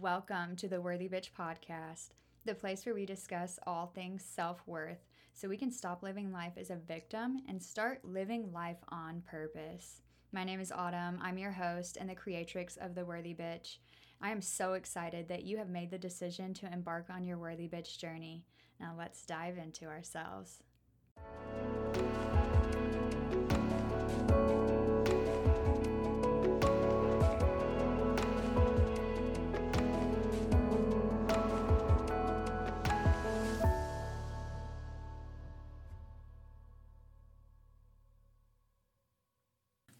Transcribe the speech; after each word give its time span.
Welcome 0.00 0.56
to 0.56 0.68
the 0.68 0.80
Worthy 0.80 1.06
Bitch 1.06 1.28
podcast, 1.38 2.12
the 2.46 2.54
place 2.54 2.86
where 2.86 2.94
we 2.94 3.04
discuss 3.04 3.58
all 3.66 3.92
things 3.94 4.24
self 4.24 4.62
worth 4.66 5.04
so 5.34 5.50
we 5.50 5.58
can 5.58 5.70
stop 5.70 6.02
living 6.02 6.32
life 6.32 6.54
as 6.56 6.70
a 6.70 6.76
victim 6.76 7.42
and 7.46 7.62
start 7.62 8.02
living 8.02 8.50
life 8.54 8.78
on 8.88 9.22
purpose. 9.26 10.00
My 10.32 10.44
name 10.44 10.60
is 10.60 10.72
Autumn. 10.72 11.18
I'm 11.20 11.36
your 11.36 11.52
host 11.52 11.98
and 12.00 12.08
the 12.08 12.14
creatrix 12.14 12.78
of 12.78 12.94
The 12.94 13.04
Worthy 13.04 13.34
Bitch. 13.34 13.76
I 14.22 14.30
am 14.30 14.40
so 14.40 14.72
excited 14.72 15.28
that 15.28 15.44
you 15.44 15.58
have 15.58 15.68
made 15.68 15.90
the 15.90 15.98
decision 15.98 16.54
to 16.54 16.72
embark 16.72 17.10
on 17.10 17.22
your 17.22 17.36
Worthy 17.36 17.68
Bitch 17.68 17.98
journey. 17.98 18.46
Now 18.80 18.94
let's 18.96 19.26
dive 19.26 19.58
into 19.58 19.84
ourselves. 19.84 20.60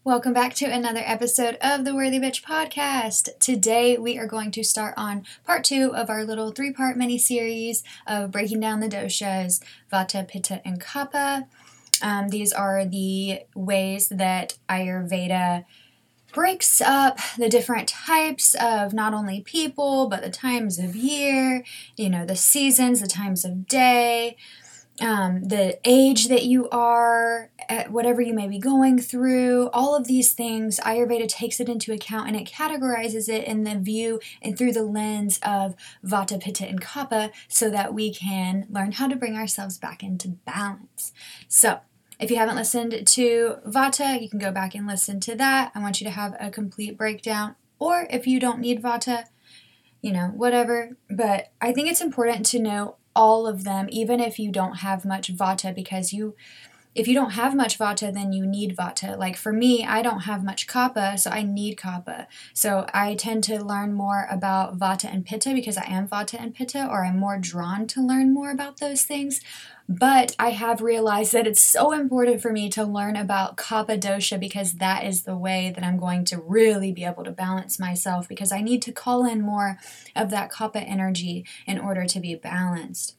Welcome 0.05 0.33
back 0.33 0.53
to 0.55 0.65
another 0.65 1.01
episode 1.01 1.57
of 1.61 1.85
the 1.85 1.95
Worthy 1.95 2.19
Bitch 2.19 2.43
podcast. 2.43 3.29
Today 3.39 3.97
we 3.97 4.17
are 4.19 4.27
going 4.27 4.51
to 4.51 4.61
start 4.61 4.93
on 4.97 5.25
part 5.45 5.63
two 5.63 5.95
of 5.95 6.09
our 6.09 6.25
little 6.25 6.51
three 6.51 6.73
part 6.73 6.97
mini 6.97 7.17
series 7.17 7.85
of 8.05 8.29
breaking 8.29 8.59
down 8.59 8.81
the 8.81 8.89
doshas 8.89 9.63
Vata, 9.89 10.27
Pitta, 10.27 10.61
and 10.65 10.81
Kapha. 10.81 11.47
Um, 12.01 12.27
these 12.27 12.51
are 12.51 12.83
the 12.83 13.43
ways 13.55 14.09
that 14.09 14.57
Ayurveda 14.67 15.63
breaks 16.33 16.81
up 16.81 17.19
the 17.37 17.47
different 17.47 17.87
types 17.87 18.55
of 18.55 18.93
not 18.93 19.13
only 19.13 19.39
people, 19.39 20.09
but 20.09 20.21
the 20.21 20.29
times 20.29 20.79
of 20.79 20.97
year, 20.97 21.63
you 21.95 22.09
know, 22.09 22.25
the 22.25 22.35
seasons, 22.35 22.99
the 22.99 23.07
times 23.07 23.45
of 23.45 23.67
day, 23.67 24.35
um, 25.01 25.43
the 25.45 25.79
age 25.85 26.27
that 26.27 26.43
you 26.43 26.69
are, 26.69 27.49
whatever 27.89 28.21
you 28.21 28.33
may 28.33 28.47
be 28.47 28.59
going 28.59 28.99
through, 28.99 29.69
all 29.71 29.95
of 29.95 30.07
these 30.07 30.33
things, 30.33 30.79
Ayurveda 30.81 31.27
takes 31.27 31.59
it 31.59 31.67
into 31.67 31.91
account 31.91 32.27
and 32.27 32.37
it 32.37 32.47
categorizes 32.47 33.27
it 33.27 33.45
in 33.45 33.63
the 33.63 33.75
view 33.75 34.19
and 34.41 34.57
through 34.57 34.73
the 34.73 34.83
lens 34.83 35.39
of 35.43 35.75
Vata, 36.05 36.39
Pitta, 36.39 36.67
and 36.67 36.79
Kapha 36.79 37.31
so 37.47 37.71
that 37.71 37.93
we 37.93 38.13
can 38.13 38.67
learn 38.69 38.91
how 38.91 39.07
to 39.07 39.15
bring 39.15 39.35
ourselves 39.35 39.77
back 39.77 40.03
into 40.03 40.29
balance. 40.29 41.11
So, 41.47 41.79
if 42.19 42.29
you 42.29 42.37
haven't 42.37 42.55
listened 42.55 43.07
to 43.07 43.55
Vata, 43.65 44.21
you 44.21 44.29
can 44.29 44.39
go 44.39 44.51
back 44.51 44.75
and 44.75 44.85
listen 44.85 45.19
to 45.21 45.35
that. 45.35 45.71
I 45.73 45.79
want 45.79 45.99
you 45.99 46.05
to 46.05 46.11
have 46.11 46.35
a 46.39 46.51
complete 46.51 46.97
breakdown. 46.97 47.55
Or 47.79 48.07
if 48.09 48.27
you 48.27 48.39
don't 48.39 48.59
need 48.59 48.81
Vata, 48.81 49.25
you 50.01 50.13
know, 50.13 50.27
whatever. 50.27 50.95
But 51.09 51.51
I 51.59 51.73
think 51.73 51.89
it's 51.89 52.01
important 52.01 52.45
to 52.47 52.59
know 52.59 52.97
all 53.15 53.47
of 53.47 53.63
them, 53.63 53.87
even 53.91 54.19
if 54.19 54.39
you 54.39 54.51
don't 54.51 54.77
have 54.77 55.05
much 55.05 55.33
vata, 55.33 55.73
because 55.73 56.13
you, 56.13 56.35
if 56.95 57.07
you 57.07 57.13
don't 57.15 57.31
have 57.31 57.55
much 57.55 57.79
vata, 57.79 58.13
then 58.13 58.33
you 58.33 58.45
need 58.45 58.75
vata. 58.77 59.17
Like 59.17 59.35
for 59.35 59.51
me, 59.51 59.83
I 59.85 60.01
don't 60.01 60.21
have 60.21 60.43
much 60.43 60.67
kapha, 60.67 61.19
so 61.19 61.31
I 61.31 61.41
need 61.41 61.77
kapha. 61.77 62.27
So 62.53 62.85
I 62.93 63.15
tend 63.15 63.43
to 63.45 63.63
learn 63.63 63.93
more 63.93 64.27
about 64.29 64.77
vata 64.77 65.11
and 65.11 65.25
pitta 65.25 65.53
because 65.53 65.77
I 65.77 65.85
am 65.85 66.07
vata 66.07 66.39
and 66.39 66.53
pitta, 66.53 66.87
or 66.87 67.03
I'm 67.03 67.17
more 67.17 67.39
drawn 67.39 67.87
to 67.87 68.05
learn 68.05 68.33
more 68.33 68.51
about 68.51 68.77
those 68.77 69.03
things. 69.03 69.41
But 69.89 70.35
I 70.39 70.51
have 70.51 70.81
realized 70.81 71.33
that 71.33 71.47
it's 71.47 71.59
so 71.59 71.91
important 71.91 72.41
for 72.41 72.51
me 72.51 72.69
to 72.69 72.85
learn 72.85 73.17
about 73.17 73.57
Kapha 73.57 73.99
dosha 73.99 74.39
because 74.39 74.75
that 74.75 75.03
is 75.03 75.23
the 75.23 75.35
way 75.35 75.73
that 75.75 75.83
I'm 75.83 75.97
going 75.97 76.23
to 76.25 76.37
really 76.37 76.93
be 76.93 77.03
able 77.03 77.25
to 77.25 77.31
balance 77.31 77.79
myself 77.79 78.29
because 78.29 78.53
I 78.53 78.61
need 78.61 78.81
to 78.83 78.93
call 78.93 79.25
in 79.25 79.41
more 79.41 79.77
of 80.15 80.29
that 80.29 80.51
Kapha 80.51 80.87
energy 80.87 81.45
in 81.67 81.79
order 81.79 82.05
to 82.05 82.19
be 82.21 82.33
balanced. 82.35 83.15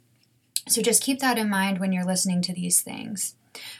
So 0.66 0.80
just 0.80 1.02
keep 1.02 1.20
that 1.20 1.36
in 1.36 1.50
mind 1.50 1.80
when 1.80 1.92
you're 1.92 2.06
listening 2.06 2.40
to 2.42 2.54
these 2.54 2.80
things. 2.80 3.34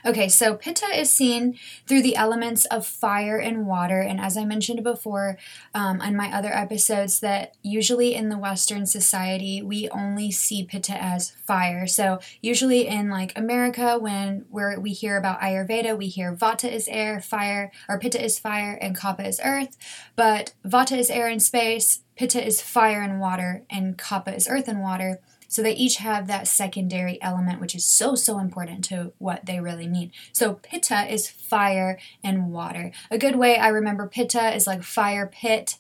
Okay, 0.05 0.29
so 0.29 0.55
Pitta 0.55 0.87
is 0.87 1.11
seen 1.11 1.59
through 1.87 2.03
the 2.03 2.17
elements 2.17 2.65
of 2.67 2.87
fire 2.87 3.39
and 3.39 3.67
water. 3.67 4.01
And 4.01 4.21
as 4.21 4.37
I 4.37 4.45
mentioned 4.45 4.83
before 4.83 5.39
um, 5.75 6.01
on 6.01 6.17
my 6.17 6.33
other 6.33 6.53
episodes, 6.53 7.21
that 7.21 7.57
usually 7.63 8.15
in 8.15 8.29
the 8.29 8.39
Western 8.39 8.87
society, 8.87 9.63
we 9.63 9.89
only 9.91 10.31
see 10.31 10.65
Pitta 10.65 11.01
as 11.03 11.31
fire. 11.31 11.87
So 11.87 12.21
usually 12.41 12.87
in 12.87 13.11
like 13.11 13.37
America, 13.37 13.99
when 13.99 14.45
where 14.51 14.79
we 14.79 14.93
hear 14.93 15.17
about 15.17 15.41
Ayurveda, 15.41 15.97
we 15.97 16.09
hear 16.09 16.35
Vata 16.35 16.71
is 16.71 16.89
air, 16.89 17.21
fire, 17.21 17.73
or 17.89 17.99
Pitta 17.99 18.23
is 18.23 18.39
fire, 18.39 18.79
and 18.81 18.97
Kapha 18.97 19.27
is 19.27 19.41
earth. 19.45 19.77
But 20.17 20.55
Vata 20.65 20.97
is 20.97 21.11
air 21.11 21.29
and 21.29 21.43
space, 21.43 22.01
Pitta 22.17 22.45
is 22.45 22.61
fire 22.61 23.03
and 23.03 23.21
water, 23.21 23.65
and 23.69 23.99
Kapha 23.99 24.37
is 24.37 24.49
earth 24.49 24.69
and 24.69 24.81
water. 24.81 25.21
So 25.55 25.63
they 25.63 25.75
each 25.75 25.99
have 25.99 26.27
that 26.27 26.49
secondary 26.49 27.23
element, 27.23 27.61
which 27.61 27.77
is 27.77 27.85
so, 27.85 28.17
so 28.17 28.41
important 28.41 28.83
to 28.87 29.13
what 29.19 29.47
they 29.47 29.61
really 29.61 29.87
mean. 29.87 30.11
So 30.33 30.55
pitta 30.55 31.07
is 31.09 31.31
fire 31.31 31.97
and 32.25 32.51
water. 32.51 32.91
A 33.09 33.19
good 33.19 33.37
way 33.37 33.57
I 33.57 33.69
remember 33.69 34.09
pitta 34.09 34.53
is 34.53 34.67
like 34.67 34.83
fire 34.83 35.29
pit, 35.33 35.77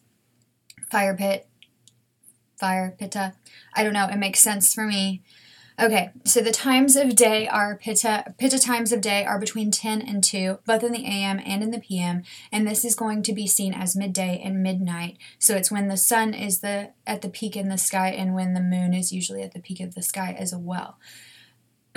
fire 0.93 1.17
pit, 1.17 1.49
fire 2.57 2.95
pitta. 2.97 3.35
I 3.75 3.83
don't 3.83 3.95
know, 3.95 4.07
it 4.07 4.17
makes 4.17 4.39
sense 4.39 4.73
for 4.73 4.87
me. 4.87 5.25
Okay, 5.81 6.11
so 6.25 6.41
the 6.41 6.53
times 6.53 6.95
of 6.95 7.17
day 7.17 7.49
are 7.49 7.77
pitta 7.77 8.33
pitta 8.39 8.61
times 8.61 8.93
of 8.93 9.01
day 9.01 9.25
are 9.25 9.41
between 9.41 9.73
10 9.73 10.03
and 10.03 10.23
2, 10.23 10.61
both 10.65 10.85
in 10.85 10.93
the 10.93 11.05
AM 11.05 11.41
and 11.45 11.65
in 11.65 11.73
the 11.73 11.81
PM, 11.81 12.23
and 12.53 12.65
this 12.65 12.85
is 12.85 12.95
going 12.95 13.25
to 13.25 13.33
be 13.33 13.49
seen 13.49 13.75
as 13.75 13.97
midday 13.97 14.41
and 14.43 14.63
midnight. 14.63 15.19
So 15.41 15.57
it's 15.57 15.73
when 15.73 15.89
the 15.89 15.97
sun 15.97 16.33
is 16.33 16.61
the 16.61 16.93
at 17.09 17.23
the 17.23 17.29
peak 17.29 17.57
in 17.57 17.71
the 17.71 17.79
sky 17.79 18.11
and 18.11 18.37
when 18.37 18.55
the 18.55 18.61
moon 18.61 18.95
is 18.95 19.13
usually 19.13 19.43
at 19.43 19.53
the 19.53 19.61
peak 19.61 19.81
of 19.81 19.97
the 19.97 20.03
sky 20.03 20.37
as 20.39 20.55
well. 20.55 21.01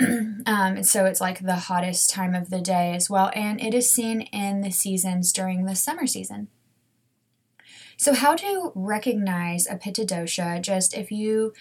um, 0.46 0.82
so 0.82 1.04
it's 1.04 1.20
like 1.20 1.40
the 1.40 1.56
hottest 1.56 2.10
time 2.10 2.34
of 2.34 2.50
the 2.50 2.60
day 2.60 2.94
as 2.94 3.08
well, 3.08 3.30
and 3.32 3.60
it 3.60 3.74
is 3.74 3.88
seen 3.88 4.22
in 4.22 4.60
the 4.60 4.72
seasons 4.72 5.32
during 5.32 5.66
the 5.66 5.76
summer 5.76 6.06
season. 6.08 6.48
So, 7.96 8.12
how 8.12 8.34
to 8.36 8.72
recognize 8.74 9.68
a 9.68 9.76
pitta 9.76 10.02
dosha? 10.02 10.60
Just 10.60 10.94
if 10.94 11.12
you 11.12 11.52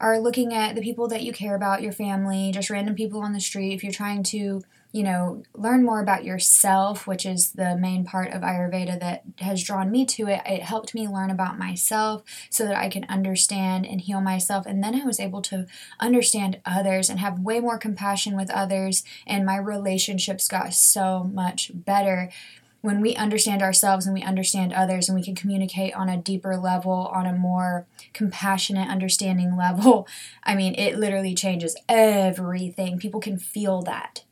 are 0.00 0.18
looking 0.18 0.52
at 0.52 0.74
the 0.74 0.82
people 0.82 1.08
that 1.08 1.22
you 1.22 1.32
care 1.32 1.54
about, 1.54 1.82
your 1.82 1.92
family, 1.92 2.50
just 2.52 2.70
random 2.70 2.94
people 2.94 3.20
on 3.20 3.32
the 3.32 3.40
street, 3.40 3.74
if 3.74 3.82
you're 3.82 3.92
trying 3.92 4.22
to, 4.22 4.62
you 4.92 5.02
know, 5.02 5.42
learn 5.54 5.84
more 5.84 6.00
about 6.00 6.24
yourself, 6.24 7.06
which 7.06 7.26
is 7.26 7.52
the 7.52 7.76
main 7.76 8.04
part 8.04 8.32
of 8.32 8.42
Ayurveda 8.42 9.00
that 9.00 9.22
has 9.38 9.62
drawn 9.62 9.90
me 9.90 10.04
to 10.06 10.28
it, 10.28 10.40
it 10.46 10.62
helped 10.62 10.94
me 10.94 11.08
learn 11.08 11.30
about 11.30 11.58
myself 11.58 12.22
so 12.48 12.64
that 12.64 12.76
I 12.76 12.88
can 12.88 13.04
understand 13.08 13.86
and 13.86 14.00
heal 14.00 14.20
myself. 14.20 14.66
And 14.66 14.82
then 14.82 15.00
I 15.00 15.04
was 15.04 15.18
able 15.18 15.42
to 15.42 15.66
understand 15.98 16.60
others 16.64 17.10
and 17.10 17.18
have 17.18 17.40
way 17.40 17.60
more 17.60 17.78
compassion 17.78 18.36
with 18.36 18.50
others. 18.50 19.02
And 19.26 19.44
my 19.44 19.56
relationships 19.56 20.48
got 20.48 20.74
so 20.74 21.24
much 21.24 21.72
better 21.74 22.30
when 22.84 23.00
we 23.00 23.16
understand 23.16 23.62
ourselves 23.62 24.04
and 24.04 24.12
we 24.12 24.22
understand 24.22 24.70
others 24.74 25.08
and 25.08 25.16
we 25.16 25.24
can 25.24 25.34
communicate 25.34 25.94
on 25.94 26.10
a 26.10 26.18
deeper 26.18 26.54
level, 26.54 27.10
on 27.14 27.24
a 27.24 27.32
more 27.32 27.86
compassionate, 28.12 28.90
understanding 28.90 29.56
level, 29.58 30.06
I 30.42 30.54
mean, 30.54 30.74
it 30.74 30.98
literally 30.98 31.34
changes 31.34 31.74
everything. 31.88 32.98
People 32.98 33.20
can 33.20 33.38
feel 33.38 33.80
that. 33.82 34.24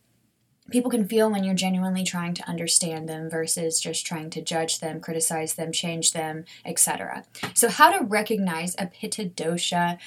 People 0.71 0.91
can 0.91 1.09
feel 1.09 1.31
when 1.31 1.45
you're 1.45 1.55
genuinely 1.55 2.05
trying 2.05 2.35
to 2.35 2.47
understand 2.47 3.09
them 3.09 3.31
versus 3.31 3.81
just 3.81 4.05
trying 4.05 4.29
to 4.29 4.43
judge 4.43 4.81
them, 4.81 5.01
criticize 5.01 5.55
them, 5.55 5.73
change 5.73 6.13
them, 6.13 6.45
etc. 6.67 7.25
So, 7.55 7.71
how 7.71 7.97
to 7.97 8.05
recognize 8.05 8.77
a 8.79 8.87
pitta 8.87 9.25
dosha 9.25 9.99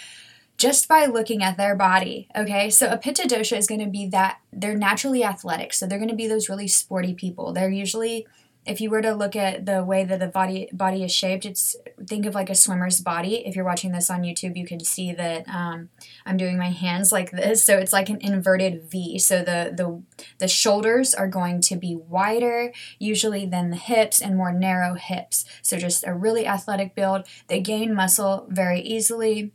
just 0.57 0.87
by 0.87 1.05
looking 1.05 1.43
at 1.43 1.57
their 1.57 1.75
body. 1.75 2.29
Okay, 2.35 2.69
so 2.69 2.89
a 2.89 2.97
pitta 2.97 3.23
dosha 3.23 3.57
is 3.57 3.67
going 3.67 3.81
to 3.81 3.89
be 3.89 4.07
that 4.07 4.39
they're 4.53 4.77
naturally 4.77 5.23
athletic, 5.23 5.73
so 5.73 5.85
they're 5.85 5.99
going 5.99 6.09
to 6.09 6.15
be 6.15 6.27
those 6.27 6.49
really 6.49 6.67
sporty 6.67 7.13
people. 7.13 7.53
They're 7.53 7.69
usually 7.69 8.25
if 8.65 8.81
you 8.81 8.89
were 8.89 9.01
to 9.01 9.13
look 9.13 9.35
at 9.35 9.65
the 9.65 9.83
way 9.83 10.03
that 10.03 10.19
the 10.19 10.27
body 10.27 10.69
body 10.73 11.03
is 11.03 11.13
shaped, 11.13 11.45
it's 11.45 11.75
think 12.07 12.25
of 12.25 12.33
like 12.33 12.49
a 12.49 12.55
swimmer's 12.55 12.99
body. 12.99 13.45
If 13.45 13.55
you're 13.55 13.65
watching 13.65 13.91
this 13.91 14.09
on 14.09 14.23
YouTube, 14.23 14.57
you 14.57 14.65
can 14.65 14.79
see 14.79 15.13
that 15.13 15.47
um, 15.47 15.89
I'm 16.25 16.37
doing 16.37 16.57
my 16.57 16.71
hands 16.71 17.11
like 17.11 17.31
this, 17.31 17.63
so 17.63 17.77
it's 17.77 17.93
like 17.93 18.09
an 18.09 18.19
inverted 18.21 18.89
V. 18.89 19.19
So 19.19 19.39
the 19.39 19.71
the 19.75 20.01
the 20.39 20.47
shoulders 20.47 21.13
are 21.13 21.27
going 21.27 21.61
to 21.61 21.75
be 21.75 21.95
wider 21.95 22.73
usually 22.97 23.45
than 23.45 23.69
the 23.69 23.77
hips 23.77 24.21
and 24.21 24.35
more 24.35 24.51
narrow 24.51 24.95
hips. 24.95 25.45
So 25.61 25.77
just 25.77 26.05
a 26.07 26.13
really 26.13 26.47
athletic 26.47 26.95
build. 26.95 27.27
They 27.47 27.61
gain 27.61 27.93
muscle 27.93 28.47
very 28.49 28.81
easily 28.81 29.51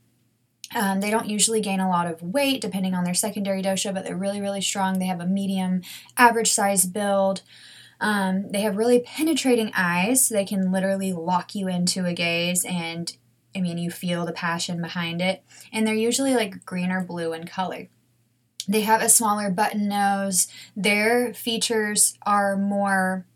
um, 0.75 1.01
they 1.01 1.11
don't 1.11 1.29
usually 1.29 1.61
gain 1.61 1.81
a 1.81 1.89
lot 1.89 2.07
of 2.07 2.23
weight 2.23 2.61
depending 2.61 2.95
on 2.95 3.05
their 3.05 3.15
secondary 3.15 3.63
dosha, 3.63 3.93
but 3.93 4.05
they're 4.05 4.17
really, 4.17 4.41
really 4.41 4.61
strong. 4.61 4.99
They 4.99 5.07
have 5.07 5.21
a 5.21 5.27
medium, 5.27 5.83
average 6.17 6.53
size 6.53 6.87
build. 6.87 7.43
Um, 8.01 8.51
they 8.51 8.63
have 8.63 8.77
really 8.77 9.01
penetrating 9.01 9.73
eyes, 9.77 10.25
so 10.25 10.35
they 10.35 10.45
can 10.47 10.73
literally 10.73 11.13
lock 11.13 11.55
you 11.55 11.69
into 11.69 12.07
a 12.07 12.15
gaze, 12.15 12.65
and 12.65 13.15
I 13.55 13.61
mean, 13.61 13.79
you 13.79 13.91
feel 13.91 14.25
the 14.25 14.33
passion 14.33 14.81
behind 14.81 15.21
it. 15.21 15.43
And 15.73 15.87
they're 15.87 15.95
usually 15.95 16.35
like 16.35 16.65
green 16.65 16.91
or 16.91 17.03
blue 17.03 17.33
in 17.33 17.47
color. 17.47 17.89
They 18.69 18.83
have 18.83 19.03
a 19.03 19.09
smaller 19.09 19.51
button 19.51 19.89
nose. 19.89 20.47
Their 20.77 21.35
features 21.35 22.17
are 22.23 22.57
more 22.57 23.27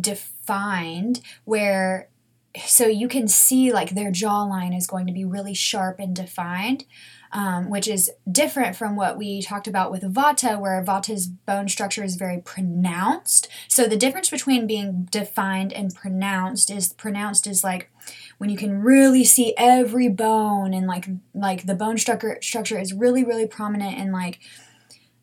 defined, 0.00 1.20
where 1.44 2.08
so 2.64 2.86
you 2.86 3.08
can 3.08 3.28
see 3.28 3.72
like 3.72 3.90
their 3.90 4.10
jawline 4.10 4.76
is 4.76 4.86
going 4.86 5.06
to 5.06 5.12
be 5.12 5.24
really 5.24 5.54
sharp 5.54 5.98
and 5.98 6.14
defined 6.14 6.84
um, 7.32 7.68
which 7.68 7.88
is 7.88 8.10
different 8.30 8.76
from 8.76 8.96
what 8.96 9.18
we 9.18 9.42
talked 9.42 9.66
about 9.66 9.90
with 9.90 10.02
vata 10.02 10.58
where 10.58 10.82
vata's 10.82 11.26
bone 11.26 11.68
structure 11.68 12.02
is 12.02 12.16
very 12.16 12.38
pronounced. 12.38 13.48
So 13.68 13.86
the 13.86 13.96
difference 13.96 14.30
between 14.30 14.66
being 14.66 15.06
defined 15.10 15.72
and 15.72 15.94
pronounced 15.94 16.70
is 16.70 16.92
pronounced 16.94 17.46
is 17.46 17.64
like 17.64 17.90
when 18.38 18.50
you 18.50 18.56
can 18.56 18.82
really 18.82 19.24
see 19.24 19.54
every 19.56 20.08
bone 20.08 20.72
and 20.72 20.86
like 20.86 21.08
like 21.34 21.66
the 21.66 21.74
bone 21.74 21.98
structure 21.98 22.38
structure 22.40 22.78
is 22.78 22.94
really 22.94 23.24
really 23.24 23.46
prominent 23.46 23.98
and 23.98 24.12
like 24.12 24.38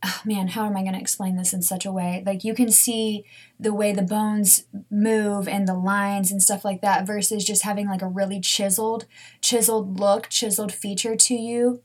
oh 0.03 0.21
man, 0.25 0.49
how 0.49 0.65
am 0.65 0.75
I 0.75 0.81
going 0.81 0.93
to 0.93 0.99
explain 0.99 1.37
this 1.37 1.53
in 1.53 1.61
such 1.61 1.85
a 1.85 1.91
way? 1.91 2.23
Like 2.25 2.43
you 2.43 2.53
can 2.53 2.69
see 2.71 3.25
the 3.59 3.73
way 3.73 3.93
the 3.93 4.01
bones 4.01 4.65
move 4.91 5.47
and 5.47 5.67
the 5.67 5.73
lines 5.73 6.31
and 6.31 6.41
stuff 6.41 6.65
like 6.65 6.81
that 6.81 7.07
versus 7.07 7.45
just 7.45 7.63
having 7.63 7.87
like 7.87 8.01
a 8.01 8.07
really 8.07 8.39
chiseled, 8.39 9.05
chiseled 9.41 9.99
look, 9.99 10.29
chiseled 10.29 10.73
feature 10.73 11.15
to 11.15 11.35
you. 11.35 11.81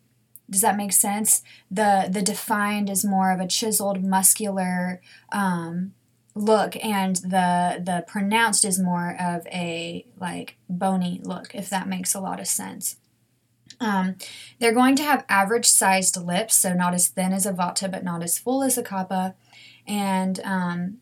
Does 0.51 0.63
that 0.63 0.77
make 0.77 0.93
sense? 0.93 1.43
The 1.71 2.09
the 2.11 2.23
defined 2.23 2.89
is 2.89 3.05
more 3.05 3.33
of 3.33 3.41
a 3.41 3.47
chiseled, 3.47 4.03
muscular 4.03 5.03
um, 5.31 5.93
look, 6.35 6.75
and 6.83 7.17
the 7.17 7.83
the 7.85 8.05
pronounced 8.07 8.65
is 8.65 8.81
more 8.81 9.15
of 9.21 9.47
a 9.49 10.07
like 10.19 10.57
bony 10.69 11.21
look. 11.23 11.55
If 11.55 11.69
that 11.69 11.87
makes 11.87 12.15
a 12.15 12.21
lot 12.21 12.41
of 12.41 12.47
sense. 12.47 12.97
Um, 13.81 14.17
they're 14.59 14.75
going 14.75 14.97
to 14.97 15.03
have 15.03 15.25
average 15.29 15.67
sized 15.67 16.17
lips, 16.17 16.57
so 16.57 16.75
not 16.75 16.95
as 16.95 17.09
thin 17.09 17.33
as 17.33 17.47
a 17.47 17.53
vata, 17.53 17.91
but 17.91 18.05
not 18.05 18.23
as 18.23 18.39
full 18.39 18.63
as 18.63 18.77
a 18.77 18.83
Kapha. 18.83 19.35
And 19.87 20.41
um, 20.45 20.99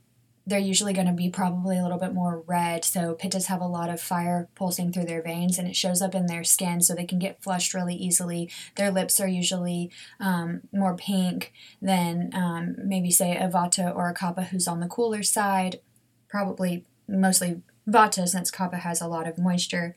they're 0.46 0.58
usually 0.60 0.92
going 0.92 1.08
to 1.08 1.12
be 1.12 1.28
probably 1.28 1.76
a 1.76 1.82
little 1.82 1.98
bit 1.98 2.14
more 2.14 2.44
red. 2.46 2.84
So 2.84 3.16
pittas 3.20 3.46
have 3.46 3.60
a 3.60 3.66
lot 3.66 3.90
of 3.90 4.00
fire 4.00 4.48
pulsing 4.54 4.92
through 4.92 5.06
their 5.06 5.22
veins 5.22 5.58
and 5.58 5.66
it 5.66 5.74
shows 5.74 6.00
up 6.00 6.14
in 6.14 6.26
their 6.26 6.44
skin 6.44 6.80
so 6.80 6.94
they 6.94 7.04
can 7.04 7.18
get 7.18 7.42
flushed 7.42 7.74
really 7.74 7.96
easily. 7.96 8.50
Their 8.76 8.92
lips 8.92 9.18
are 9.18 9.26
usually 9.26 9.90
um, 10.20 10.62
more 10.72 10.96
pink 10.96 11.52
than 11.82 12.30
um, 12.32 12.76
maybe, 12.78 13.10
say, 13.10 13.36
a 13.36 13.48
vata 13.48 13.94
or 13.94 14.08
a 14.08 14.14
Kapha 14.14 14.46
who's 14.46 14.68
on 14.68 14.78
the 14.78 14.86
cooler 14.86 15.24
side. 15.24 15.80
Probably 16.28 16.84
mostly 17.08 17.62
vata 17.88 18.28
since 18.28 18.50
Kapha 18.52 18.78
has 18.78 19.00
a 19.00 19.08
lot 19.08 19.26
of 19.26 19.38
moisture. 19.38 19.96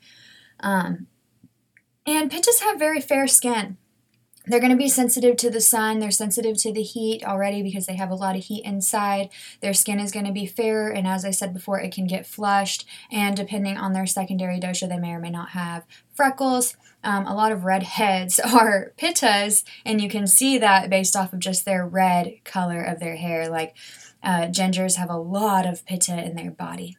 Um, 0.61 1.07
and 2.09 2.31
pittas 2.31 2.61
have 2.61 2.79
very 2.79 3.01
fair 3.01 3.27
skin. 3.27 3.77
They're 4.49 4.59
going 4.59 4.71
to 4.71 4.77
be 4.77 4.89
sensitive 4.89 5.37
to 5.37 5.51
the 5.51 5.61
sun. 5.61 5.99
They're 5.99 6.09
sensitive 6.09 6.57
to 6.57 6.73
the 6.73 6.81
heat 6.81 7.23
already 7.23 7.61
because 7.61 7.85
they 7.85 7.95
have 7.97 8.09
a 8.09 8.15
lot 8.15 8.35
of 8.35 8.45
heat 8.45 8.65
inside. 8.65 9.29
Their 9.61 9.75
skin 9.75 9.99
is 9.99 10.11
going 10.11 10.25
to 10.25 10.31
be 10.31 10.47
fairer, 10.47 10.89
and 10.89 11.05
as 11.05 11.23
I 11.23 11.29
said 11.29 11.53
before, 11.53 11.79
it 11.79 11.93
can 11.93 12.07
get 12.07 12.25
flushed. 12.25 12.87
And 13.11 13.37
depending 13.37 13.77
on 13.77 13.93
their 13.93 14.07
secondary 14.07 14.59
dosha, 14.59 14.89
they 14.89 14.97
may 14.97 15.11
or 15.11 15.19
may 15.19 15.29
not 15.29 15.49
have 15.49 15.85
freckles. 16.15 16.75
Um, 17.03 17.27
a 17.27 17.35
lot 17.35 17.51
of 17.51 17.63
red 17.63 17.83
heads 17.83 18.39
are 18.43 18.93
pittas, 18.97 19.63
and 19.85 20.01
you 20.01 20.09
can 20.09 20.25
see 20.25 20.57
that 20.57 20.89
based 20.89 21.15
off 21.15 21.31
of 21.31 21.39
just 21.39 21.65
their 21.65 21.85
red 21.85 22.43
color 22.43 22.81
of 22.81 22.99
their 22.99 23.17
hair. 23.17 23.49
Like 23.49 23.75
uh, 24.23 24.47
gingers 24.47 24.95
have 24.95 25.11
a 25.11 25.17
lot 25.17 25.67
of 25.67 25.85
pitta 25.85 26.25
in 26.25 26.35
their 26.35 26.51
body. 26.51 26.97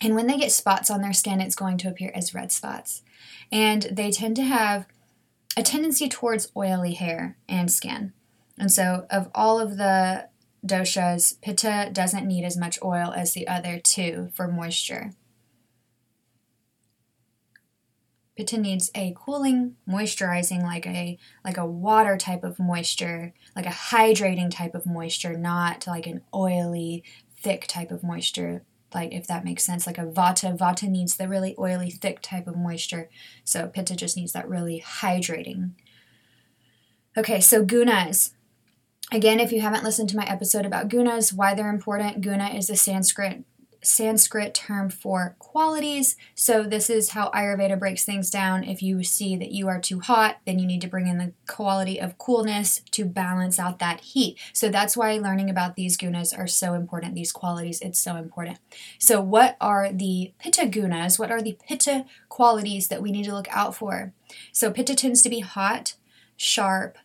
And 0.00 0.16
when 0.16 0.26
they 0.26 0.36
get 0.36 0.50
spots 0.50 0.90
on 0.90 1.00
their 1.00 1.12
skin, 1.12 1.40
it's 1.40 1.54
going 1.54 1.78
to 1.78 1.88
appear 1.88 2.10
as 2.12 2.34
red 2.34 2.50
spots 2.50 3.02
and 3.52 3.82
they 3.92 4.10
tend 4.10 4.34
to 4.36 4.42
have 4.42 4.86
a 5.56 5.62
tendency 5.62 6.08
towards 6.08 6.50
oily 6.56 6.94
hair 6.94 7.36
and 7.46 7.70
skin. 7.70 8.14
And 8.58 8.72
so, 8.72 9.06
of 9.10 9.30
all 9.34 9.60
of 9.60 9.76
the 9.76 10.28
doshas, 10.66 11.40
Pitta 11.42 11.90
doesn't 11.92 12.26
need 12.26 12.44
as 12.44 12.56
much 12.56 12.78
oil 12.82 13.12
as 13.14 13.34
the 13.34 13.46
other 13.46 13.78
two 13.78 14.30
for 14.34 14.48
moisture. 14.48 15.12
Pitta 18.36 18.56
needs 18.56 18.90
a 18.94 19.14
cooling, 19.14 19.76
moisturizing, 19.86 20.62
like 20.62 20.86
a 20.86 21.18
like 21.44 21.58
a 21.58 21.66
water 21.66 22.16
type 22.16 22.44
of 22.44 22.58
moisture, 22.58 23.34
like 23.54 23.66
a 23.66 23.70
hydrating 23.70 24.50
type 24.50 24.74
of 24.74 24.86
moisture, 24.86 25.36
not 25.36 25.86
like 25.86 26.06
an 26.06 26.22
oily, 26.34 27.04
thick 27.42 27.66
type 27.66 27.90
of 27.90 28.02
moisture 28.02 28.64
like 28.94 29.12
if 29.12 29.26
that 29.26 29.44
makes 29.44 29.64
sense 29.64 29.86
like 29.86 29.98
a 29.98 30.06
vata 30.06 30.56
vata 30.56 30.88
needs 30.88 31.16
the 31.16 31.28
really 31.28 31.54
oily 31.58 31.90
thick 31.90 32.20
type 32.20 32.46
of 32.46 32.56
moisture 32.56 33.08
so 33.44 33.68
pitta 33.68 33.96
just 33.96 34.16
needs 34.16 34.32
that 34.32 34.48
really 34.48 34.82
hydrating. 34.86 35.72
Okay 37.16 37.40
so 37.40 37.64
gunas. 37.64 38.32
Again 39.10 39.40
if 39.40 39.52
you 39.52 39.60
haven't 39.60 39.84
listened 39.84 40.08
to 40.10 40.16
my 40.16 40.24
episode 40.24 40.66
about 40.66 40.88
gunas 40.88 41.32
why 41.32 41.54
they're 41.54 41.68
important 41.68 42.20
guna 42.20 42.48
is 42.48 42.70
a 42.70 42.76
sanskrit 42.76 43.44
Sanskrit 43.82 44.54
term 44.54 44.88
for 44.90 45.34
qualities. 45.40 46.16
So, 46.34 46.62
this 46.62 46.88
is 46.88 47.10
how 47.10 47.30
Ayurveda 47.30 47.78
breaks 47.78 48.04
things 48.04 48.30
down. 48.30 48.62
If 48.62 48.80
you 48.80 49.02
see 49.02 49.34
that 49.36 49.50
you 49.50 49.66
are 49.68 49.80
too 49.80 50.00
hot, 50.00 50.38
then 50.46 50.60
you 50.60 50.66
need 50.66 50.80
to 50.82 50.88
bring 50.88 51.08
in 51.08 51.18
the 51.18 51.32
quality 51.48 52.00
of 52.00 52.16
coolness 52.16 52.80
to 52.92 53.04
balance 53.04 53.58
out 53.58 53.80
that 53.80 54.00
heat. 54.00 54.38
So, 54.52 54.68
that's 54.68 54.96
why 54.96 55.14
learning 55.14 55.50
about 55.50 55.74
these 55.74 55.98
gunas 55.98 56.36
are 56.36 56.46
so 56.46 56.74
important, 56.74 57.14
these 57.14 57.32
qualities, 57.32 57.80
it's 57.80 57.98
so 57.98 58.16
important. 58.16 58.58
So, 58.98 59.20
what 59.20 59.56
are 59.60 59.92
the 59.92 60.32
pitta 60.38 60.66
gunas? 60.66 61.18
What 61.18 61.32
are 61.32 61.42
the 61.42 61.58
pitta 61.66 62.04
qualities 62.28 62.86
that 62.88 63.02
we 63.02 63.10
need 63.10 63.24
to 63.24 63.34
look 63.34 63.48
out 63.50 63.74
for? 63.74 64.12
So, 64.52 64.70
pitta 64.70 64.94
tends 64.94 65.22
to 65.22 65.28
be 65.28 65.40
hot, 65.40 65.96
sharp, 66.36 66.98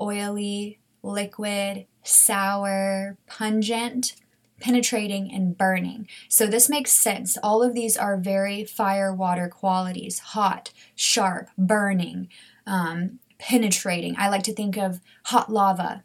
oily, 0.00 0.80
liquid, 1.02 1.86
sour, 2.02 3.18
pungent 3.26 4.14
penetrating, 4.62 5.32
and 5.34 5.58
burning. 5.58 6.08
So 6.28 6.46
this 6.46 6.68
makes 6.68 6.92
sense. 6.92 7.36
All 7.42 7.62
of 7.62 7.74
these 7.74 7.96
are 7.96 8.16
very 8.16 8.64
fire 8.64 9.12
water 9.12 9.48
qualities 9.48 10.20
hot, 10.20 10.72
sharp, 10.94 11.48
burning, 11.58 12.28
um, 12.66 13.18
penetrating. 13.38 14.14
I 14.16 14.28
like 14.28 14.44
to 14.44 14.54
think 14.54 14.76
of 14.78 15.00
hot 15.24 15.50
lava. 15.52 16.04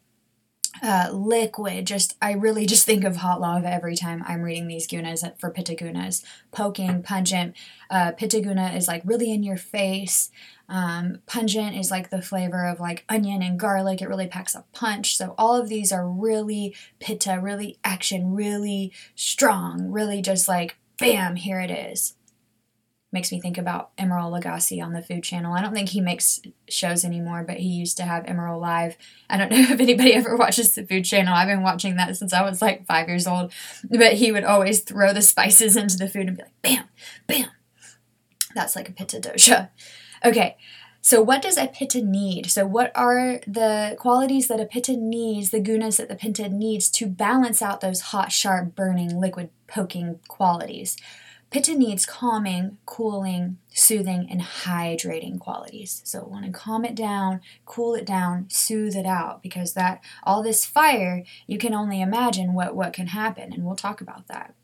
Uh, 0.82 1.10
liquid, 1.12 1.86
just 1.86 2.16
I 2.22 2.34
really 2.34 2.66
just 2.66 2.86
think 2.86 3.04
of 3.04 3.18
hot 3.18 3.42
lava 3.42 3.72
every 3.72 3.96
time 3.96 4.24
I'm 4.28 4.42
reading 4.42 4.68
these 4.68 4.88
gunas 4.88 5.24
for 5.40 5.50
pitta 5.50 5.74
gunas. 5.74 6.24
Poking, 6.52 7.04
pungent. 7.04 7.56
Uh, 7.90 8.12
pitta 8.12 8.42
guna 8.42 8.74
is 8.76 8.88
like 8.88 9.02
really 9.06 9.32
in 9.32 9.44
your 9.44 9.58
face. 9.58 10.30
Um, 10.70 11.20
pungent 11.26 11.78
is 11.78 11.90
like 11.90 12.10
the 12.10 12.22
flavor 12.22 12.66
of 12.66 12.80
like 12.80 13.06
onion 13.08 13.42
and 13.42 13.60
garlic. 13.60 14.02
It 14.02 14.10
really 14.10 14.28
packs 14.28 14.56
a 14.56 14.66
punch. 14.74 15.16
So 15.16 15.34
all 15.38 15.56
of 15.56 15.70
these 15.70 15.92
are 15.92 16.08
really 16.08 16.76
pitta, 17.00 17.40
really 17.42 17.80
action, 17.84 18.34
really 18.34 18.92
strong, 19.16 19.92
really 19.92 20.22
just 20.22 20.48
like 20.48 20.78
bam, 20.98 21.36
here 21.36 21.60
it 21.60 21.72
is. 21.72 22.17
Makes 23.12 23.32
me 23.32 23.40
think 23.40 23.58
about 23.58 23.96
Emeril 23.96 24.38
Lagasse 24.38 24.84
on 24.84 24.92
the 24.92 25.02
Food 25.02 25.24
Channel. 25.24 25.54
I 25.54 25.62
don't 25.62 25.74
think 25.74 25.90
he 25.90 26.02
makes 26.02 26.42
shows 26.68 27.06
anymore, 27.06 27.46
but 27.48 27.58
he 27.58 27.70
used 27.70 27.96
to 27.98 28.04
have 28.04 28.26
Emeril 28.26 28.60
Live. 28.60 28.98
I 29.30 29.38
don't 29.38 29.50
know 29.52 29.60
if 29.60 29.80
anybody 29.80 30.14
ever 30.14 30.36
watches 30.36 30.76
the 30.76 30.86
Food 30.86 31.06
Channel. 31.06 31.34
I've 31.34 31.48
been 31.48 31.64
watching 31.64 31.96
that 31.96 32.18
since 32.18 32.34
I 32.34 32.42
was 32.42 32.62
like 32.62 32.86
five 32.86 33.08
years 33.08 33.26
old. 33.26 33.54
But 33.90 34.14
he 34.14 34.32
would 34.32 34.44
always 34.44 34.82
throw 34.82 35.14
the 35.14 35.22
spices 35.22 35.78
into 35.78 35.98
the 35.98 36.10
food 36.10 36.28
and 36.28 36.38
be 36.38 36.44
like, 36.44 36.62
bam, 36.62 36.86
bam. 37.28 37.50
That's 38.54 38.76
like 38.76 38.90
a 38.90 38.94
pitta 38.94 39.18
dosha. 39.22 39.70
Okay, 40.26 40.58
so 41.08 41.22
what 41.22 41.42
does 41.42 41.58
a 41.58 41.68
pitta 41.68 42.02
need? 42.02 42.52
So 42.52 42.66
what 42.66 42.92
are 42.94 43.40
the 43.48 43.96
qualities 43.98 44.50
that 44.50 44.60
a 44.60 44.66
pitta 44.66 44.98
needs, 44.98 45.52
the 45.52 45.62
gunas 45.62 45.96
that 45.96 46.10
the 46.10 46.18
pitta 46.18 46.50
needs 46.50 46.90
to 46.90 47.08
balance 47.08 47.62
out 47.62 47.80
those 47.80 48.02
hot, 48.02 48.34
sharp, 48.34 48.76
burning, 48.76 49.18
liquid 49.18 49.50
poking 49.68 50.20
qualities? 50.28 50.98
Pitta 51.50 51.76
needs 51.76 52.06
calming, 52.06 52.78
cooling, 52.86 53.58
soothing, 53.70 54.28
and 54.30 54.42
hydrating 54.42 55.40
qualities. 55.40 56.02
So 56.04 56.26
want 56.26 56.46
to 56.46 56.52
calm 56.52 56.84
it 56.84 56.96
down, 56.96 57.40
cool 57.66 57.96
it 57.96 58.06
down, 58.06 58.48
soothe 58.50 58.96
it 58.96 59.06
out 59.06 59.42
because 59.42 59.74
that 59.74 60.04
all 60.24 60.44
this 60.44 60.66
fire, 60.66 61.24
you 61.46 61.58
can 61.58 61.74
only 61.74 62.02
imagine 62.02 62.54
what 62.54 62.76
what 62.76 62.92
can 62.92 63.08
happen 63.08 63.54
and 63.54 63.64
we'll 63.64 63.76
talk 63.78 64.02
about 64.02 64.28
that. 64.28 64.56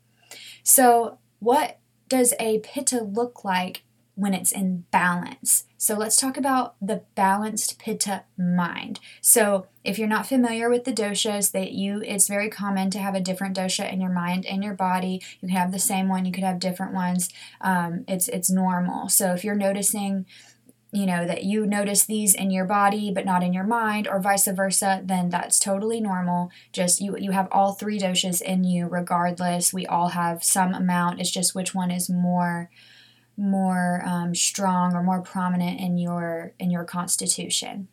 So 0.62 1.18
what 1.38 1.78
does 2.08 2.34
a 2.38 2.58
pitta 2.58 3.02
look 3.02 3.44
like 3.44 3.83
when 4.16 4.34
it's 4.34 4.52
in 4.52 4.84
balance. 4.90 5.64
So 5.76 5.96
let's 5.96 6.16
talk 6.16 6.36
about 6.36 6.76
the 6.80 7.02
balanced 7.14 7.78
pitta 7.78 8.22
mind. 8.38 9.00
So 9.20 9.66
if 9.82 9.98
you're 9.98 10.08
not 10.08 10.26
familiar 10.26 10.70
with 10.70 10.84
the 10.84 10.92
doshas 10.92 11.50
that 11.52 11.72
you 11.72 12.02
it's 12.04 12.28
very 12.28 12.48
common 12.48 12.90
to 12.90 12.98
have 12.98 13.14
a 13.14 13.20
different 13.20 13.56
dosha 13.56 13.92
in 13.92 14.00
your 14.00 14.12
mind 14.12 14.46
and 14.46 14.62
your 14.62 14.74
body. 14.74 15.20
You 15.40 15.48
can 15.48 15.56
have 15.56 15.72
the 15.72 15.78
same 15.78 16.08
one, 16.08 16.24
you 16.24 16.32
could 16.32 16.44
have 16.44 16.58
different 16.58 16.94
ones. 16.94 17.30
Um, 17.60 18.04
it's 18.08 18.28
it's 18.28 18.50
normal. 18.50 19.08
So 19.08 19.32
if 19.32 19.44
you're 19.44 19.54
noticing 19.54 20.26
you 20.94 21.06
know 21.06 21.26
that 21.26 21.42
you 21.42 21.66
notice 21.66 22.04
these 22.04 22.34
in 22.34 22.52
your 22.52 22.64
body 22.64 23.10
but 23.12 23.26
not 23.26 23.42
in 23.42 23.52
your 23.52 23.64
mind 23.64 24.06
or 24.06 24.20
vice 24.20 24.46
versa 24.46 25.02
then 25.04 25.28
that's 25.28 25.58
totally 25.58 26.00
normal 26.00 26.50
just 26.72 27.00
you 27.00 27.16
you 27.18 27.32
have 27.32 27.48
all 27.50 27.72
three 27.72 27.98
doshas 27.98 28.40
in 28.40 28.62
you 28.62 28.86
regardless 28.86 29.72
we 29.72 29.84
all 29.86 30.10
have 30.10 30.44
some 30.44 30.72
amount 30.72 31.20
it's 31.20 31.32
just 31.32 31.54
which 31.54 31.74
one 31.74 31.90
is 31.90 32.08
more 32.08 32.70
more 33.36 34.02
um, 34.04 34.34
strong 34.34 34.94
or 34.94 35.02
more 35.02 35.20
prominent 35.20 35.80
in 35.80 35.98
your 35.98 36.52
in 36.58 36.70
your 36.70 36.84
constitution 36.84 37.88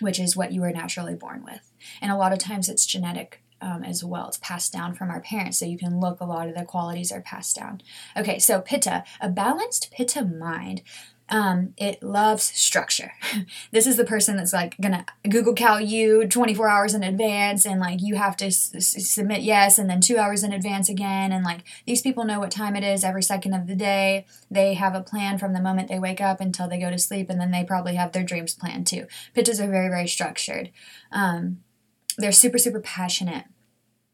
which 0.00 0.18
is 0.18 0.36
what 0.36 0.52
you 0.52 0.60
were 0.60 0.72
naturally 0.72 1.14
born 1.14 1.44
with 1.44 1.72
and 2.00 2.10
a 2.10 2.16
lot 2.16 2.32
of 2.32 2.38
times 2.38 2.68
it's 2.68 2.86
genetic 2.86 3.42
um, 3.62 3.84
as 3.84 4.04
well. 4.04 4.28
It's 4.28 4.38
passed 4.38 4.72
down 4.72 4.94
from 4.94 5.08
our 5.08 5.20
parents, 5.20 5.58
so 5.58 5.64
you 5.64 5.78
can 5.78 6.00
look, 6.00 6.20
a 6.20 6.24
lot 6.24 6.48
of 6.48 6.56
the 6.56 6.64
qualities 6.64 7.12
are 7.12 7.22
passed 7.22 7.56
down. 7.56 7.80
Okay, 8.16 8.38
so 8.38 8.60
Pitta, 8.60 9.04
a 9.20 9.28
balanced 9.28 9.92
Pitta 9.92 10.24
mind 10.24 10.82
um, 11.32 11.72
it 11.78 12.02
loves 12.02 12.42
structure. 12.44 13.12
this 13.72 13.86
is 13.86 13.96
the 13.96 14.04
person 14.04 14.36
that's 14.36 14.52
like 14.52 14.76
gonna 14.78 15.06
Google 15.28 15.54
Cal 15.54 15.80
you 15.80 16.28
24 16.28 16.68
hours 16.68 16.92
in 16.94 17.02
advance, 17.02 17.64
and 17.64 17.80
like 17.80 18.02
you 18.02 18.16
have 18.16 18.36
to 18.36 18.46
s- 18.46 18.70
s- 18.74 19.08
submit 19.08 19.40
yes, 19.40 19.78
and 19.78 19.88
then 19.88 20.02
two 20.02 20.18
hours 20.18 20.44
in 20.44 20.52
advance 20.52 20.90
again. 20.90 21.32
And 21.32 21.42
like 21.42 21.64
these 21.86 22.02
people 22.02 22.24
know 22.24 22.38
what 22.38 22.50
time 22.50 22.76
it 22.76 22.84
is 22.84 23.02
every 23.02 23.22
second 23.22 23.54
of 23.54 23.66
the 23.66 23.74
day. 23.74 24.26
They 24.50 24.74
have 24.74 24.94
a 24.94 25.00
plan 25.00 25.38
from 25.38 25.54
the 25.54 25.62
moment 25.62 25.88
they 25.88 25.98
wake 25.98 26.20
up 26.20 26.38
until 26.38 26.68
they 26.68 26.78
go 26.78 26.90
to 26.90 26.98
sleep, 26.98 27.30
and 27.30 27.40
then 27.40 27.50
they 27.50 27.64
probably 27.64 27.94
have 27.94 28.12
their 28.12 28.24
dreams 28.24 28.54
planned 28.54 28.86
too. 28.86 29.06
Pittas 29.34 29.58
are 29.58 29.70
very, 29.70 29.88
very 29.88 30.08
structured. 30.08 30.70
Um, 31.10 31.62
they're 32.18 32.30
super, 32.30 32.58
super 32.58 32.80
passionate. 32.80 33.44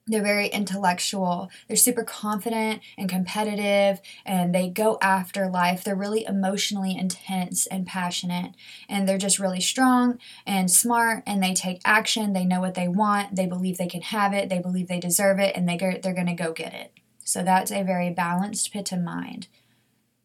They're 0.08 0.22
very 0.22 0.48
intellectual. 0.48 1.50
They're 1.68 1.76
super 1.76 2.02
confident 2.02 2.82
and 2.96 3.08
competitive, 3.08 4.00
and 4.26 4.54
they 4.54 4.68
go 4.68 4.98
after 5.00 5.48
life. 5.48 5.84
They're 5.84 5.94
really 5.94 6.24
emotionally 6.24 6.96
intense 6.96 7.66
and 7.66 7.86
passionate, 7.86 8.54
and 8.88 9.08
they're 9.08 9.18
just 9.18 9.38
really 9.38 9.60
strong 9.60 10.18
and 10.46 10.70
smart, 10.70 11.22
and 11.26 11.42
they 11.42 11.54
take 11.54 11.80
action. 11.84 12.32
They 12.32 12.44
know 12.44 12.60
what 12.60 12.74
they 12.74 12.88
want. 12.88 13.36
They 13.36 13.46
believe 13.46 13.78
they 13.78 13.86
can 13.86 14.02
have 14.02 14.32
it. 14.32 14.48
They 14.48 14.58
believe 14.58 14.88
they 14.88 15.00
deserve 15.00 15.38
it, 15.38 15.54
and 15.54 15.68
they 15.68 15.76
go, 15.76 15.92
they're 16.02 16.14
going 16.14 16.26
to 16.26 16.34
go 16.34 16.52
get 16.52 16.74
it. 16.74 16.92
So 17.24 17.42
that's 17.42 17.70
a 17.70 17.82
very 17.82 18.10
balanced 18.10 18.72
pit 18.72 18.86
Pitta 18.86 18.96
mind. 18.96 19.48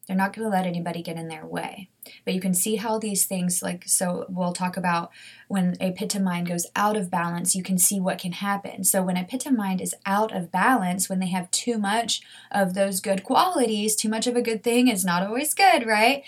They're 0.08 0.18
not 0.18 0.34
going 0.34 0.44
to 0.44 0.56
let 0.56 0.66
anybody 0.66 1.02
get 1.02 1.16
in 1.16 1.30
their 1.30 1.46
way. 1.46 1.90
But 2.26 2.34
you 2.34 2.42
can 2.42 2.54
see 2.54 2.76
how 2.76 3.00
these 3.00 3.26
things, 3.26 3.64
like, 3.64 3.88
so 3.88 4.26
we'll 4.28 4.52
talk 4.52 4.76
about 4.76 5.12
when 5.48 5.78
a 5.80 5.92
pitta 5.92 6.20
mind 6.20 6.48
goes 6.48 6.68
out 6.76 6.98
of 6.98 7.10
balance, 7.10 7.56
you 7.56 7.64
can 7.64 7.78
see 7.78 8.02
what 8.02 8.18
can 8.20 8.34
happen. 8.34 8.84
So 8.84 9.02
when 9.02 9.16
a 9.16 9.24
pitta 9.24 9.52
mind 9.52 9.80
is 9.80 9.96
out 10.06 10.36
of 10.36 10.52
balance, 10.52 11.08
when 11.08 11.20
they 11.20 11.30
have 11.30 11.50
too 11.52 11.78
much 11.78 12.22
of 12.52 12.74
those 12.74 13.00
good 13.00 13.24
qualities, 13.24 13.96
too 13.96 14.10
much 14.10 14.28
of 14.28 14.36
a 14.36 14.42
good 14.42 14.62
thing 14.62 14.90
is 14.90 15.06
not 15.06 15.24
always 15.24 15.54
good, 15.54 15.88
right? 15.88 16.24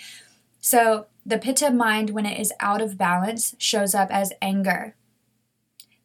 So 0.60 1.06
the 1.26 1.38
pitta 1.38 1.70
mind, 1.70 2.10
when 2.10 2.24
it 2.24 2.40
is 2.40 2.52
out 2.60 2.80
of 2.80 2.96
balance, 2.96 3.54
shows 3.58 3.94
up 3.94 4.10
as 4.10 4.32
anger. 4.40 4.94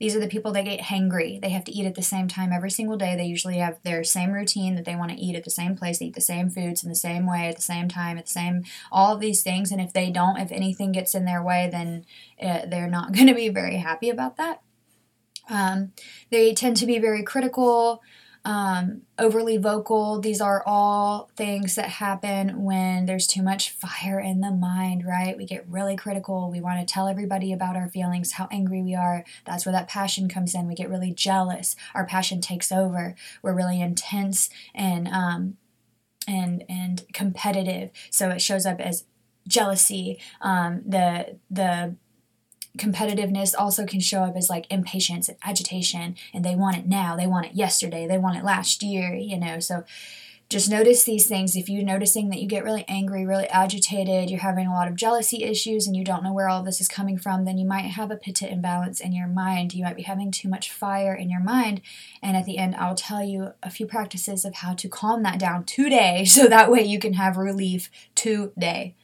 These 0.02 0.16
are 0.16 0.20
the 0.20 0.28
people 0.28 0.52
that 0.54 0.66
get 0.66 0.80
hangry. 0.80 1.40
They 1.40 1.50
have 1.50 1.64
to 1.66 1.72
eat 1.72 1.86
at 1.86 1.94
the 1.94 2.02
same 2.02 2.28
time 2.28 2.52
every 2.52 2.72
single 2.72 2.98
day. 2.98 3.16
They 3.16 3.26
usually 3.26 3.58
have 3.58 3.78
their 3.84 4.04
same 4.04 4.32
routine 4.32 4.74
that 4.74 4.84
they 4.84 4.96
want 4.96 5.12
to 5.12 5.18
eat 5.18 5.36
at 5.36 5.44
the 5.44 5.52
same 5.52 5.78
place, 5.78 6.00
they 6.00 6.06
eat 6.06 6.16
the 6.16 6.22
same 6.22 6.50
foods 6.50 6.84
in 6.84 6.90
the 6.90 6.96
same 6.96 7.28
way 7.28 7.48
at 7.48 7.56
the 7.56 7.62
same 7.62 7.88
time, 7.88 8.18
at 8.18 8.26
the 8.26 8.32
same, 8.32 8.64
all 8.92 9.14
of 9.14 9.20
these 9.20 9.44
things. 9.44 9.72
And 9.72 9.80
if 9.80 9.94
they 9.94 10.10
don't, 10.10 10.40
if 10.40 10.52
anything 10.52 10.92
gets 10.92 11.14
in 11.14 11.26
their 11.26 11.44
way, 11.44 11.70
then 11.72 12.08
uh, 12.42 12.66
they're 12.66 12.90
not 12.90 13.12
going 13.14 13.28
to 13.28 13.36
be 13.36 13.50
very 13.50 13.78
happy 13.78 14.10
about 14.10 14.38
that. 14.38 14.64
Um, 15.48 15.92
they 16.32 16.56
tend 16.56 16.78
to 16.78 16.88
be 16.88 16.98
very 16.98 17.22
critical 17.22 18.02
um, 18.44 19.04
overly 19.20 19.58
vocal. 19.58 20.20
These 20.20 20.42
are 20.42 20.64
all 20.66 21.30
things 21.36 21.76
that 21.76 21.90
happen 21.90 22.64
when 22.64 23.06
there's 23.06 23.28
too 23.28 23.44
much 23.44 23.72
fire 23.72 24.20
in 24.20 24.42
the 24.42 24.52
mind, 24.52 25.06
right? 25.06 25.38
We 25.38 25.46
get 25.46 25.68
really 25.68 25.96
critical. 25.96 26.50
We 26.50 26.62
want 26.62 26.80
to 26.80 26.92
tell 26.92 27.08
everybody 27.08 27.54
about 27.54 27.76
our 27.76 27.88
feelings, 27.88 28.34
how 28.34 28.48
angry 28.52 28.82
we 28.82 28.96
are. 28.96 29.24
That's 29.46 29.66
where 29.66 29.74
that 29.74 29.88
passion 29.88 30.28
comes 30.28 30.56
in. 30.56 30.68
We 30.68 30.74
get 30.74 30.90
really 30.90 31.14
jealous. 31.14 31.76
Our 31.94 32.06
passion 32.06 32.42
takes 32.42 32.72
over. 32.72 33.16
We're 33.44 33.54
really 33.54 33.80
intense 33.80 34.50
and 34.74 35.08
um, 35.08 35.58
and 36.28 36.64
and 36.68 37.04
competitive. 37.14 37.92
So 38.10 38.30
it 38.30 38.42
shows 38.42 38.66
up 38.66 38.80
as 38.80 39.06
jealousy. 39.48 40.20
Um, 40.42 40.82
the 40.86 41.38
the 41.50 41.96
competitiveness 42.78 43.54
also 43.58 43.86
can 43.86 44.00
show 44.00 44.24
up 44.24 44.36
as 44.36 44.50
like 44.50 44.66
impatience 44.72 45.28
and 45.28 45.38
agitation 45.44 46.16
and 46.34 46.46
they 46.46 46.56
want 46.56 46.78
it 46.78 46.88
now 46.88 47.16
they 47.16 47.28
want 47.28 47.46
it 47.46 47.54
yesterday 47.54 48.08
they 48.08 48.18
want 48.18 48.38
it 48.38 48.44
last 48.44 48.82
year 48.82 49.14
you 49.14 49.38
know? 49.38 49.60
So 49.60 49.84
just 50.50 50.70
notice 50.70 51.06
these 51.06 51.28
things. 51.28 51.56
If 51.56 51.70
you're 51.70 51.82
noticing 51.82 52.28
that 52.30 52.42
you 52.42 52.48
get 52.48 52.66
really 52.66 52.84
angry 52.88 53.26
really 53.26 53.48
agitated 53.48 54.30
you're 54.30 54.40
having 54.40 54.68
a 54.68 54.74
lot 54.74 54.88
of 54.88 54.96
jealousy 54.96 55.44
issues 55.44 55.86
and 55.86 55.96
you 55.96 56.04
don't 56.04 56.24
know 56.24 56.34
where 56.34 56.50
all 56.50 56.64
this 56.64 56.82
is 56.82 56.88
coming 56.88 57.18
from 57.18 57.46
then 57.46 57.58
you 57.58 57.66
might 57.66 57.86
have 57.86 58.12
a 58.12 58.18
pitta 58.18 58.50
imbalance 58.50 59.00
in 59.00 59.14
your 59.14 59.28
mind. 59.28 59.74
You 59.74 59.84
might 59.84 59.96
be 59.96 60.04
having 60.04 60.32
too 60.32 60.50
much 60.50 60.72
fire 60.72 61.14
in 61.14 61.30
your 61.30 61.42
mind. 61.42 61.82
And 62.22 62.38
at 62.38 62.46
the 62.46 62.58
end 62.58 62.76
i'll 62.76 62.96
tell 62.96 63.24
you 63.24 63.54
a 63.64 63.70
few 63.70 63.86
practices 63.86 64.46
of 64.46 64.56
how 64.56 64.74
to 64.76 64.90
calm 64.90 65.24
that 65.24 65.40
down 65.40 65.66
today 65.66 66.26
so 66.26 66.48
that 66.48 66.72
way 66.72 66.84
you 66.84 67.00
can 67.00 67.14
have 67.14 67.38
relief 67.38 67.90
today 68.16 68.96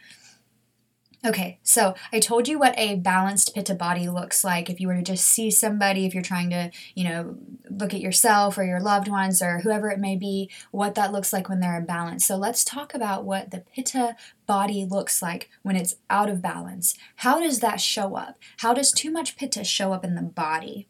Okay, 1.27 1.59
so 1.61 1.93
I 2.13 2.21
told 2.21 2.47
you 2.47 2.57
what 2.57 2.73
a 2.79 2.95
balanced 2.95 3.53
pitta 3.53 3.75
body 3.75 4.07
looks 4.07 4.45
like. 4.45 4.69
If 4.69 4.79
you 4.79 4.87
were 4.87 4.95
to 4.95 5.01
just 5.01 5.25
see 5.25 5.51
somebody, 5.51 6.05
if 6.05 6.13
you're 6.13 6.23
trying 6.23 6.49
to, 6.51 6.71
you 6.95 7.03
know, 7.03 7.35
look 7.69 7.93
at 7.93 7.99
yourself 7.99 8.57
or 8.57 8.63
your 8.63 8.79
loved 8.79 9.09
ones 9.09 9.41
or 9.41 9.59
whoever 9.59 9.89
it 9.89 9.99
may 9.99 10.15
be, 10.15 10.49
what 10.71 10.95
that 10.95 11.11
looks 11.11 11.33
like 11.33 11.49
when 11.49 11.59
they're 11.59 11.79
in 11.79 11.85
balance. 11.85 12.25
So 12.25 12.37
let's 12.37 12.63
talk 12.63 12.93
about 12.93 13.25
what 13.25 13.51
the 13.51 13.59
pitta 13.75 14.15
body 14.45 14.87
looks 14.89 15.21
like 15.21 15.49
when 15.63 15.75
it's 15.75 15.95
out 16.09 16.29
of 16.29 16.41
balance. 16.41 16.95
How 17.17 17.41
does 17.41 17.59
that 17.59 17.81
show 17.81 18.15
up? 18.15 18.37
How 18.59 18.73
does 18.73 18.93
too 18.93 19.11
much 19.11 19.35
pitta 19.35 19.65
show 19.65 19.91
up 19.91 20.05
in 20.05 20.15
the 20.15 20.21
body? 20.21 20.87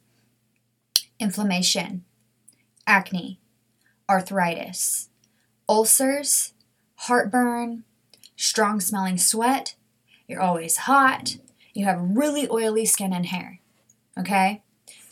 Inflammation, 1.20 2.06
acne, 2.86 3.40
arthritis, 4.08 5.10
ulcers, 5.68 6.54
heartburn, 6.96 7.86
strong 8.36 8.80
smelling 8.80 9.18
sweat 9.18 9.74
you're 10.28 10.42
always 10.42 10.78
hot, 10.78 11.38
you 11.74 11.86
have 11.86 12.00
really 12.02 12.48
oily 12.50 12.86
skin 12.86 13.14
and 13.14 13.28
hair. 13.28 13.60
Okay? 14.18 14.62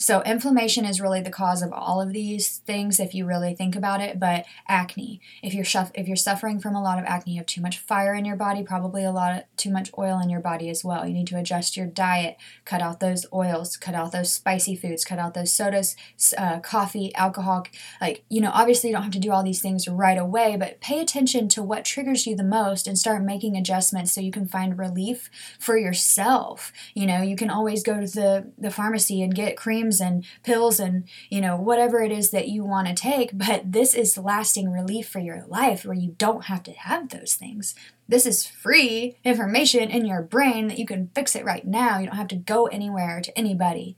So, 0.06 0.22
inflammation 0.22 0.86
is 0.86 1.02
really 1.02 1.22
the 1.22 1.32
cause 1.32 1.64
of 1.64 1.74
all 1.74 2.00
of 2.00 2.14
these 2.14 2.60
things 2.60 3.00
if 3.00 3.16
you 3.16 3.26
really 3.26 3.56
think 3.56 3.76
about 3.76 4.02
it. 4.02 4.20
But 4.20 4.46
acne, 4.68 5.20
if 5.42 5.56
you're 5.56 5.66
shuff- 5.66 5.90
if 5.96 6.08
you're 6.08 6.16
suffering 6.16 6.60
from 6.60 6.76
a 6.76 6.84
lot 6.84 7.00
of 7.00 7.06
acne, 7.06 7.34
you 7.34 7.40
have 7.40 7.48
too 7.48 7.60
much 7.60 7.80
fire 7.80 8.14
in 8.14 8.24
your 8.24 8.36
body, 8.36 8.62
probably 8.62 9.04
a 9.04 9.12
lot 9.12 9.36
of 9.36 9.44
too 9.58 9.72
much 9.72 9.90
oil 9.98 10.20
in 10.20 10.30
your 10.30 10.42
body 10.42 10.70
as 10.70 10.84
well. 10.84 11.08
You 11.08 11.14
need 11.16 11.26
to 11.30 11.40
adjust 11.40 11.76
your 11.76 11.88
diet, 11.88 12.38
cut 12.66 12.84
out 12.84 13.00
those 13.00 13.26
oils, 13.34 13.78
cut 13.78 13.96
out 13.96 14.12
those 14.12 14.32
spicy 14.32 14.76
foods, 14.76 15.04
cut 15.04 15.18
out 15.18 15.34
those 15.34 15.52
sodas, 15.52 15.96
uh, 16.38 16.60
coffee, 16.60 17.12
alcohol. 17.16 17.66
Like 18.00 18.26
you 18.30 18.42
know, 18.42 18.52
obviously 18.54 18.92
you 18.92 18.96
don't 18.96 19.06
have 19.06 19.12
to 19.14 19.20
do 19.20 19.32
all 19.32 19.42
these 19.42 19.64
things 19.64 19.88
right 19.88 20.20
away, 20.20 20.56
but 20.56 20.82
pay 20.82 21.00
attention 21.00 21.48
to 21.50 21.64
what 21.64 21.84
triggers 21.84 22.28
you 22.28 22.36
the 22.36 22.44
most 22.44 22.86
and 22.86 22.96
start 22.96 23.24
making 23.24 23.58
adjustments 23.58 24.12
so 24.12 24.22
you 24.22 24.32
can 24.32 24.48
find 24.48 24.78
relief 24.78 25.32
for 25.60 25.76
yourself. 25.80 26.72
You 26.94 27.08
know, 27.08 27.24
you 27.24 27.36
can 27.36 27.50
always 27.50 27.82
go 27.82 28.00
to 28.00 28.06
the 28.06 28.52
the 28.56 28.70
pharmacy 28.70 29.24
and 29.24 29.34
get 29.34 29.58
cream 29.58 29.92
and 30.00 30.25
pills 30.44 30.80
and, 30.80 31.06
you 31.30 31.42
know, 31.42 31.56
whatever 31.56 32.02
it 32.02 32.12
is 32.12 32.32
that 32.32 32.48
you 32.48 32.64
want 32.64 32.88
to 32.88 32.94
take, 32.94 33.32
but 33.34 33.72
this 33.72 33.94
is 33.94 34.18
lasting 34.18 34.72
relief 34.72 35.08
for 35.08 35.20
your 35.20 35.46
life 35.48 35.86
where 35.86 35.96
you 35.96 36.16
don't 36.18 36.46
have 36.46 36.64
to 36.64 36.72
have 36.72 37.10
those 37.10 37.34
things. 37.34 37.75
This 38.08 38.25
is 38.25 38.46
free 38.46 39.18
information 39.24 39.90
in 39.90 40.06
your 40.06 40.22
brain 40.22 40.68
that 40.68 40.80
you 40.80 40.86
can 40.86 41.10
fix 41.16 41.36
it 41.36 41.46
right 41.46 41.66
now. 41.66 42.00
You 42.00 42.08
don't 42.08 42.16
have 42.18 42.28
to 42.30 42.36
go 42.36 42.68
anywhere 42.68 43.22
to 43.22 43.38
anybody. 43.38 43.98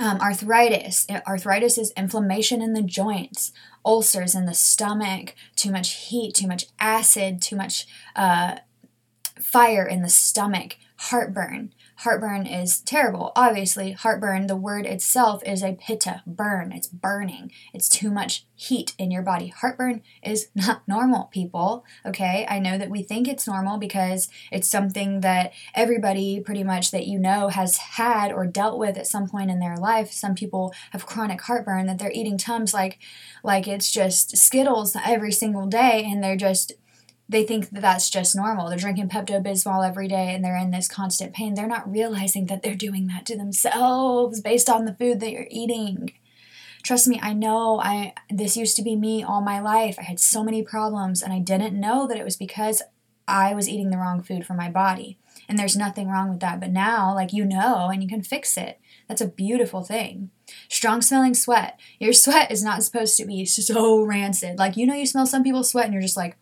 Um, 0.00 0.20
arthritis. 0.20 1.06
Arthritis 1.26 1.76
is 1.76 1.92
inflammation 1.96 2.62
in 2.62 2.72
the 2.72 2.82
joints, 2.82 3.50
ulcers 3.84 4.36
in 4.36 4.44
the 4.44 4.54
stomach, 4.54 5.34
too 5.56 5.72
much 5.72 5.94
heat, 5.94 6.34
too 6.34 6.46
much 6.46 6.66
acid, 6.78 7.42
too 7.42 7.56
much 7.56 7.88
uh, 8.14 8.58
fire 9.40 9.84
in 9.84 10.02
the 10.02 10.08
stomach, 10.08 10.76
heartburn. 10.98 11.72
Heartburn 12.02 12.46
is 12.46 12.80
terrible. 12.80 13.32
Obviously, 13.34 13.90
heartburn, 13.90 14.46
the 14.46 14.54
word 14.54 14.86
itself 14.86 15.42
is 15.44 15.64
a 15.64 15.72
pitta, 15.72 16.22
burn. 16.26 16.70
It's 16.70 16.86
burning. 16.86 17.50
It's 17.74 17.88
too 17.88 18.12
much 18.12 18.46
heat 18.54 18.94
in 18.98 19.10
your 19.10 19.22
body. 19.22 19.48
Heartburn 19.48 20.02
is 20.22 20.48
not 20.54 20.86
normal, 20.86 21.24
people. 21.24 21.84
Okay? 22.06 22.46
I 22.48 22.60
know 22.60 22.78
that 22.78 22.88
we 22.88 23.02
think 23.02 23.26
it's 23.26 23.48
normal 23.48 23.78
because 23.78 24.28
it's 24.52 24.68
something 24.68 25.22
that 25.22 25.52
everybody 25.74 26.38
pretty 26.38 26.62
much 26.62 26.92
that 26.92 27.08
you 27.08 27.18
know 27.18 27.48
has 27.48 27.78
had 27.78 28.30
or 28.30 28.46
dealt 28.46 28.78
with 28.78 28.96
at 28.96 29.08
some 29.08 29.28
point 29.28 29.50
in 29.50 29.58
their 29.58 29.76
life. 29.76 30.12
Some 30.12 30.36
people 30.36 30.72
have 30.92 31.04
chronic 31.04 31.40
heartburn 31.42 31.86
that 31.86 31.98
they're 31.98 32.12
eating 32.12 32.38
Tums 32.38 32.72
like 32.72 32.98
like 33.42 33.66
it's 33.66 33.90
just 33.90 34.36
Skittles 34.36 34.96
every 35.04 35.32
single 35.32 35.66
day 35.66 36.04
and 36.08 36.22
they're 36.22 36.36
just 36.36 36.72
they 37.28 37.44
think 37.44 37.70
that 37.70 37.82
that's 37.82 38.08
just 38.08 38.34
normal. 38.34 38.68
They're 38.68 38.78
drinking 38.78 39.10
Pepto 39.10 39.44
Bismol 39.44 39.86
every 39.86 40.08
day 40.08 40.34
and 40.34 40.42
they're 40.42 40.56
in 40.56 40.70
this 40.70 40.88
constant 40.88 41.34
pain. 41.34 41.54
They're 41.54 41.66
not 41.66 41.90
realizing 41.90 42.46
that 42.46 42.62
they're 42.62 42.74
doing 42.74 43.06
that 43.08 43.26
to 43.26 43.36
themselves 43.36 44.40
based 44.40 44.70
on 44.70 44.86
the 44.86 44.94
food 44.94 45.20
that 45.20 45.30
you're 45.30 45.46
eating. 45.50 46.14
Trust 46.82 47.06
me, 47.06 47.20
I 47.22 47.34
know 47.34 47.80
I 47.80 48.14
this 48.30 48.56
used 48.56 48.76
to 48.76 48.82
be 48.82 48.96
me 48.96 49.22
all 49.22 49.42
my 49.42 49.60
life. 49.60 49.96
I 49.98 50.04
had 50.04 50.20
so 50.20 50.42
many 50.42 50.62
problems 50.62 51.22
and 51.22 51.32
I 51.32 51.38
didn't 51.38 51.78
know 51.78 52.06
that 52.06 52.16
it 52.16 52.24
was 52.24 52.36
because 52.36 52.82
I 53.26 53.52
was 53.52 53.68
eating 53.68 53.90
the 53.90 53.98
wrong 53.98 54.22
food 54.22 54.46
for 54.46 54.54
my 54.54 54.70
body. 54.70 55.18
And 55.50 55.58
there's 55.58 55.76
nothing 55.76 56.08
wrong 56.08 56.30
with 56.30 56.40
that. 56.40 56.60
But 56.60 56.70
now, 56.70 57.14
like 57.14 57.32
you 57.32 57.44
know, 57.44 57.90
and 57.92 58.02
you 58.02 58.08
can 58.08 58.22
fix 58.22 58.56
it. 58.56 58.80
That's 59.06 59.20
a 59.20 59.28
beautiful 59.28 59.82
thing. 59.82 60.30
Strong 60.68 61.02
smelling 61.02 61.34
sweat. 61.34 61.78
Your 61.98 62.12
sweat 62.12 62.50
is 62.50 62.62
not 62.62 62.82
supposed 62.82 63.16
to 63.16 63.26
be 63.26 63.44
so 63.44 64.02
rancid. 64.02 64.58
Like, 64.58 64.76
you 64.76 64.86
know, 64.86 64.94
you 64.94 65.06
smell 65.06 65.26
some 65.26 65.42
people's 65.42 65.70
sweat 65.70 65.86
and 65.86 65.94
you're 65.94 66.02
just 66.02 66.16
like, 66.16 66.36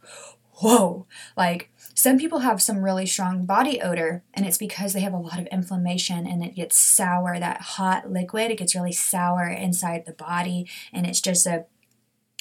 whoa, 0.60 1.06
like 1.36 1.70
some 1.94 2.18
people 2.18 2.40
have 2.40 2.62
some 2.62 2.82
really 2.82 3.06
strong 3.06 3.46
body 3.46 3.80
odor, 3.80 4.22
and 4.34 4.46
it's 4.46 4.58
because 4.58 4.92
they 4.92 5.00
have 5.00 5.12
a 5.12 5.18
lot 5.18 5.38
of 5.38 5.46
inflammation 5.46 6.26
and 6.26 6.44
it 6.44 6.54
gets 6.54 6.78
sour. 6.78 7.38
That 7.38 7.60
hot 7.62 8.10
liquid, 8.10 8.50
it 8.50 8.58
gets 8.58 8.75
really 8.75 8.92
sour 8.92 9.48
inside 9.48 10.04
the 10.06 10.12
body, 10.12 10.68
and 10.92 11.06
it's 11.06 11.20
just 11.20 11.46
a 11.46 11.66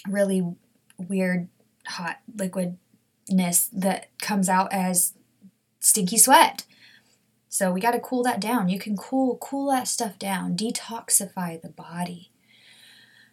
really 0.07 0.55
weird 0.97 1.47
hot 1.87 2.17
liquidness 2.35 3.69
that 3.71 4.07
comes 4.19 4.49
out 4.49 4.71
as 4.71 5.13
stinky 5.79 6.17
sweat. 6.17 6.65
So 7.49 7.71
we 7.71 7.79
got 7.79 7.91
to 7.91 7.99
cool 7.99 8.23
that 8.23 8.41
down. 8.41 8.67
You 8.67 8.79
can 8.79 8.97
cool 8.97 9.37
cool 9.37 9.71
that 9.71 9.87
stuff 9.87 10.19
down, 10.19 10.57
detoxify 10.57 11.61
the 11.61 11.69
body. 11.69 12.31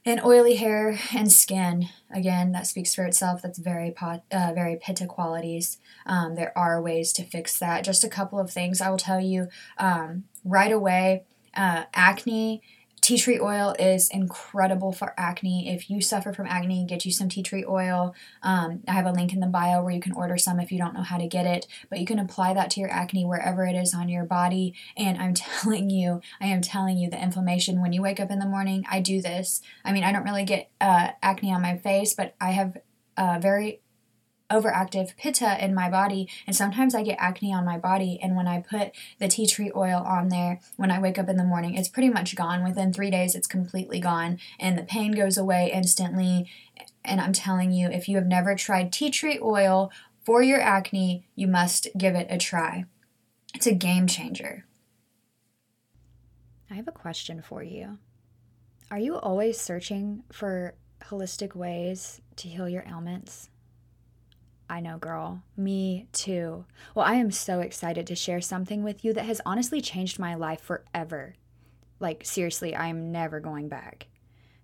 And 0.05 0.21
oily 0.25 0.57
hair 0.57 0.99
and 1.15 1.31
skin, 1.31 1.89
again, 2.11 2.51
that 2.53 2.67
speaks 2.67 2.93
for 2.93 3.05
itself. 3.05 3.41
That's 3.41 3.59
very 3.59 3.93
pot, 3.93 4.25
uh, 4.33 4.53
very 4.53 4.77
pitta 4.77 5.07
qualities. 5.07 5.79
Um, 6.07 6.35
there 6.35 6.57
are 6.59 6.83
ways 6.83 7.13
to 7.15 7.23
fix 7.25 7.57
that. 7.61 7.85
Just 7.85 8.03
a 8.03 8.09
couple 8.09 8.41
of 8.41 8.51
things 8.51 8.81
I 8.81 8.91
will 8.91 8.97
tell 8.97 9.21
you 9.21 9.49
um, 9.79 10.25
right 10.45 10.73
away. 10.73 11.23
Uh, 11.55 11.85
acne 11.95 12.63
Tea 13.03 13.19
tree 13.19 13.41
oil 13.41 13.75
is 13.81 14.09
incredible 14.11 14.93
for 14.93 15.13
acne. 15.19 15.69
If 15.69 15.91
you 15.91 16.01
suffer 16.01 16.33
from 16.33 16.47
acne, 16.47 16.87
get 16.87 17.05
you 17.05 17.11
some 17.11 17.29
tea 17.29 17.43
tree 17.43 17.65
oil. 17.69 18.15
Um, 18.45 18.85
I 18.87 18.93
have 18.93 19.07
a 19.07 19.11
link 19.11 19.33
in 19.33 19.41
the 19.41 19.49
bio 19.49 19.83
where 19.83 19.93
you 19.93 20.01
can 20.01 20.13
order 20.13 20.39
some 20.39 20.61
if 20.61 20.71
you 20.71 20.79
don't 20.79 20.95
know 20.95 21.03
how 21.03 21.19
to 21.19 21.27
get 21.27 21.45
it, 21.45 21.67
but 21.91 21.99
you 21.99 22.07
can 22.07 22.21
apply 22.21 22.55
that 22.55 22.71
to 22.71 22.81
your 22.81 22.93
acne 22.93 23.27
wherever 23.27 23.67
it 23.67 23.75
is 23.75 23.93
on 23.93 24.09
your 24.09 24.25
body. 24.25 24.75
And 24.97 25.19
I'm 25.19 25.35
telling 25.35 25.91
you, 25.91 26.21
I 26.41 26.47
am 26.47 26.63
telling 26.63 26.97
you, 26.97 27.11
the 27.11 27.21
inflammation 27.21 27.83
when 27.83 27.93
you 27.93 28.03
wake 28.03 28.21
up 28.21 28.31
in 28.31 28.39
the 28.39 28.47
morning, 28.47 28.85
I 28.89 29.01
do 29.01 29.21
this. 29.21 29.63
I 29.85 29.93
mean, 29.93 30.05
I 30.05 30.13
don't 30.13 30.25
really 30.25 30.45
get 30.45 30.71
uh, 30.81 31.09
acne 31.21 31.53
on 31.53 31.61
my 31.61 31.79
face, 31.79 32.15
but 32.15 32.37
I 32.41 32.53
have 32.53 32.77
uh, 33.17 33.41
very 33.43 33.81
overactive 34.53 35.17
pitta 35.17 35.63
in 35.65 35.75
my 35.75 35.89
body 35.89 36.29
and 36.47 36.55
sometimes 36.55 36.95
I 36.95 37.03
get 37.03 37.19
acne 37.19 37.53
on 37.53 37.65
my 37.65 37.79
body 37.79 38.19
and 38.23 38.37
when 38.37 38.47
I 38.47 38.61
put 38.61 38.93
the 39.19 39.29
tea 39.29 39.47
tree 39.47 39.73
oil 39.75 40.03
on 40.07 40.29
there 40.29 40.61
when 40.77 40.91
I 40.91 41.01
wake 41.01 41.19
up 41.19 41.29
in 41.29 41.37
the 41.37 41.45
morning 41.45 41.75
it's 41.75 41.89
pretty 41.89 42.11
much 42.11 42.37
gone. 42.37 42.63
Within 42.63 42.93
3 42.93 43.11
days 43.11 43.35
it's 43.35 43.47
completely 43.47 43.99
gone 43.99 44.39
and 44.61 44.77
the 44.77 44.83
pain 44.83 45.13
goes 45.13 45.39
away 45.39 45.71
instantly. 45.73 46.49
And 47.05 47.21
I'm 47.21 47.33
telling 47.33 47.73
you 47.73 47.89
if 47.89 48.09
you 48.09 48.17
have 48.17 48.27
never 48.27 48.55
tried 48.55 48.93
tea 48.93 49.11
tree 49.11 49.39
oil 49.43 49.91
for 50.25 50.43
your 50.43 50.61
acne 50.61 51.27
you 51.35 51.49
must 51.49 51.89
give 51.97 52.15
it 52.15 52.27
a 52.31 52.39
try. 52.39 52.85
It's 53.55 53.67
a 53.67 53.75
game 53.75 54.07
changer. 54.07 54.67
I 56.71 56.75
have 56.75 56.89
a 56.89 56.93
question 56.93 57.43
for 57.43 57.63
you. 57.63 57.99
Are 58.91 58.99
you 58.99 59.17
always 59.17 59.59
searching 59.59 60.23
for 60.31 60.75
holistic 61.05 61.55
ways 61.55 62.21
to 62.37 62.49
heal 62.49 62.69
your 62.69 62.85
ailments 62.89 63.51
I 64.69 64.81
know, 64.81 64.97
girl. 64.97 65.43
Me 65.57 66.09
too. 66.13 66.65
Well, 66.95 67.05
I 67.05 67.15
am 67.15 67.31
so 67.31 67.61
excited 67.61 68.07
to 68.07 68.15
share 68.15 68.41
something 68.41 68.83
with 68.83 69.05
you 69.05 69.13
that 69.13 69.27
has 69.27 69.41
honestly 69.45 69.81
changed 69.81 70.19
my 70.19 70.35
life 70.35 70.61
forever. 70.61 71.35
Like, 72.01 72.25
seriously, 72.25 72.75
I 72.75 72.89
am 72.89 73.13
never 73.13 73.39
going 73.39 73.69
back. 73.69 74.09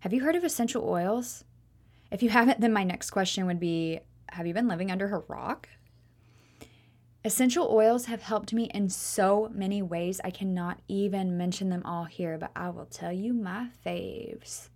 Have 0.00 0.12
you 0.12 0.23
heard 0.23 0.37
of 0.37 0.45
essential 0.45 0.88
oils? 0.88 1.45
If 2.11 2.23
you 2.23 2.31
haven't, 2.31 2.61
then 2.61 2.73
my 2.73 2.85
next 2.85 3.11
question 3.11 3.47
would 3.47 3.61
be 3.61 4.00
Have 4.31 4.47
you 4.47 4.55
been 4.55 4.69
living 4.69 4.90
under 4.90 5.14
a 5.14 5.23
rock? 5.28 5.69
Essential 7.25 7.69
oils 7.71 8.07
have 8.07 8.23
helped 8.23 8.55
me 8.55 8.71
in 8.73 8.88
so 8.88 9.50
many 9.52 9.83
ways, 9.83 10.21
I 10.23 10.31
cannot 10.31 10.81
even 10.87 11.37
mention 11.37 11.69
them 11.69 11.83
all 11.85 12.05
here, 12.05 12.38
but 12.38 12.52
I 12.55 12.71
will 12.71 12.87
tell 12.87 13.12
you 13.12 13.35
my 13.35 13.69
faves. 13.85 14.69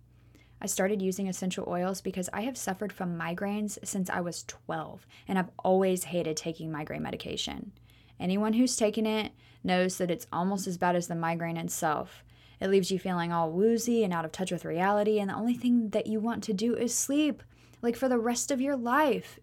I 0.63 0.67
started 0.67 1.01
using 1.01 1.27
essential 1.27 1.65
oils 1.67 1.99
because 1.99 2.29
I 2.31 2.41
have 2.41 2.57
suffered 2.57 2.93
from 2.93 3.19
migraines 3.19 3.77
since 3.83 4.09
I 4.09 4.21
was 4.21 4.43
12, 4.43 5.05
and 5.27 5.37
I've 5.37 5.51
always 5.59 6.05
hated 6.05 6.37
taking 6.37 6.71
migraine 6.71 7.03
medication. 7.03 7.73
Anyone 8.17 8.53
who's 8.53 8.77
taken 8.77 9.05
it 9.05 9.33
knows 9.61 9.97
that 9.97 10.09
it's 10.09 10.27
almost 10.31 10.65
as 10.65 10.77
bad 10.77 10.95
as 10.95 11.07
the 11.07 11.15
migraine 11.15 11.57
itself. 11.57 12.23
It 12.61 12.69
leaves 12.69 12.91
you 12.91 12.97
feeling 12.97 13.33
all 13.33 13.51
woozy 13.51 14.05
and 14.05 14.13
out 14.13 14.23
of 14.23 14.31
touch 14.31 14.53
with 14.53 14.63
reality, 14.63 15.19
and 15.19 15.29
the 15.29 15.35
only 15.35 15.55
thing 15.55 15.89
that 15.89 16.07
you 16.07 16.21
want 16.21 16.43
to 16.45 16.53
do 16.53 16.77
is 16.77 16.95
sleep, 16.95 17.43
like 17.81 17.97
for 17.97 18.07
the 18.07 18.17
rest 18.17 18.49
of 18.49 18.61
your 18.61 18.77
life. 18.77 19.39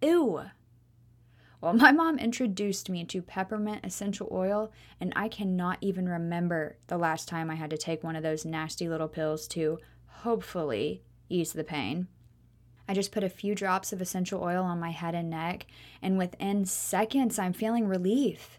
Ew. 0.00 0.44
Well, 1.60 1.74
my 1.74 1.92
mom 1.92 2.18
introduced 2.18 2.88
me 2.88 3.04
to 3.04 3.20
peppermint 3.20 3.84
essential 3.84 4.28
oil, 4.32 4.72
and 4.98 5.12
I 5.14 5.28
cannot 5.28 5.76
even 5.82 6.08
remember 6.08 6.78
the 6.86 6.96
last 6.96 7.28
time 7.28 7.50
I 7.50 7.56
had 7.56 7.68
to 7.68 7.76
take 7.76 8.02
one 8.02 8.16
of 8.16 8.22
those 8.22 8.46
nasty 8.46 8.88
little 8.88 9.08
pills 9.08 9.46
to 9.48 9.78
hopefully 10.22 11.02
ease 11.28 11.52
the 11.52 11.64
pain. 11.64 12.08
I 12.88 12.94
just 12.94 13.12
put 13.12 13.22
a 13.22 13.28
few 13.28 13.54
drops 13.54 13.92
of 13.92 14.00
essential 14.00 14.42
oil 14.42 14.64
on 14.64 14.80
my 14.80 14.90
head 14.90 15.14
and 15.14 15.30
neck, 15.30 15.66
and 16.02 16.18
within 16.18 16.64
seconds, 16.66 17.38
I'm 17.38 17.52
feeling 17.52 17.86
relief. 17.86 18.58